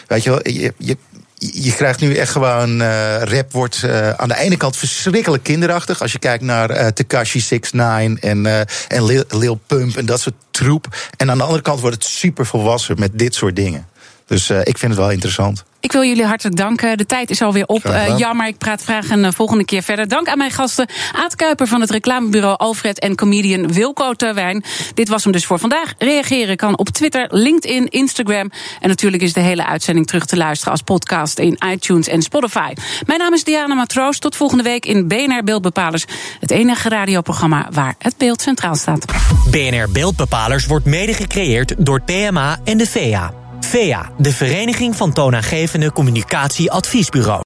weet 0.08 0.24
je 0.24 0.30
wel, 0.30 0.40
je, 0.44 0.74
je, 0.78 0.98
je 1.36 1.74
krijgt 1.74 2.00
nu 2.00 2.16
echt 2.16 2.32
gewoon. 2.32 2.82
eh, 2.82 3.22
rap 3.22 3.52
wordt 3.52 3.84
eh, 3.84 4.10
aan 4.10 4.28
de 4.28 4.38
ene 4.38 4.58
kant 4.58 4.78
verschrikkelijk 4.78 5.44
kinderachtig. 5.44 6.02
Als 6.02 6.12
je 6.12 6.20
kijkt 6.20 6.44
naar 6.44 6.70
eh 6.70 6.88
Tekashi 6.88 7.40
69 7.40 8.30
en, 8.30 8.46
eh, 8.46 8.60
en 8.88 9.06
Lil, 9.06 9.24
Lil 9.30 9.60
Pump 9.68 9.98
en 9.98 10.06
dat 10.06 10.22
soort 10.22 10.36
troep. 10.52 10.88
En 11.18 11.30
aan 11.32 11.38
de 11.38 11.44
andere 11.44 11.62
kant 11.62 11.80
wordt 11.80 11.96
het 11.96 12.06
super 12.06 12.46
volwassen 12.46 13.00
met 13.00 13.12
dit 13.14 13.36
soort 13.36 13.56
dingen. 13.56 13.88
Dus 14.26 14.50
ik 14.50 14.78
vind 14.78 14.92
het 14.92 15.02
wel 15.02 15.12
interessant. 15.12 15.64
Ik 15.82 15.92
wil 15.92 16.04
jullie 16.04 16.26
hartelijk 16.26 16.56
danken. 16.56 16.98
De 16.98 17.06
tijd 17.06 17.30
is 17.30 17.42
alweer 17.42 17.66
op. 17.66 17.82
Gedaan. 17.82 18.06
Eh, 18.06 18.18
jammer, 18.18 18.48
ik 18.48 18.58
praat 18.58 18.84
graag 18.84 19.10
een 19.10 19.26
eh, 19.26 19.32
volgende 19.32 19.66
keer 19.66 19.84
verder. 19.84 20.08
Dank 20.08 20.28
aan 20.28 20.38
mijn 20.38 20.52
gasten 20.52 20.90
Aad 21.16 21.36
Kuiper 21.36 21.68
van 21.68 21.82
het 21.82 21.90
reclamebureau 21.90 22.58
Alfred 22.58 23.00
en 23.00 23.16
comedian 23.16 23.74
Wilco 23.74 24.14
Terwijn. 24.14 24.64
Dit 24.94 25.10
was 25.10 25.24
hem 25.24 25.32
dus 25.32 25.46
voor 25.46 25.60
vandaag. 25.60 25.94
Reageren 25.98 26.56
kan 26.56 26.78
op 26.78 26.90
Twitter, 26.90 27.28
LinkedIn, 27.30 27.88
Instagram. 27.88 28.52
En 28.80 28.90
natuurlijk 28.90 29.24
is 29.24 29.34
de 29.34 29.40
hele 29.40 29.66
uitzending 29.66 30.08
terug 30.08 30.26
te 30.26 30.38
luisteren 30.38 30.72
als 30.72 30.82
podcast 30.82 31.40
in 31.40 31.58
iTunes 31.72 32.08
en 32.08 32.22
Spotify. 32.22 32.74
Mijn 33.06 33.20
naam 33.20 33.34
is 33.34 33.44
Diana 33.44 33.74
Matroos. 33.74 34.20
Tot 34.20 34.36
volgende 34.36 34.64
week 34.64 34.86
in 34.86 35.08
BNR 35.08 35.44
Beeldbepalers. 35.44 36.06
Het 36.40 36.52
enige 36.52 36.90
radioprogramma 36.90 37.68
waar 37.72 37.96
het 37.98 38.18
beeld 38.18 38.42
centraal 38.42 38.76
staat. 38.76 39.06
BNR 39.52 39.92
Beeldbepalers 39.92 40.66
wordt 40.66 40.86
mede 40.86 41.14
gecreëerd 41.14 41.74
door 41.78 42.02
PMA 42.02 42.60
en 42.64 42.78
de 42.78 42.88
VEA. 42.88 43.41
VEA, 43.66 44.00
de 44.18 44.32
Vereniging 44.32 44.96
van 44.96 45.14
Toonaangevende 45.14 45.92
Communicatie 45.92 46.72
Adviesbureaus. 46.72 47.40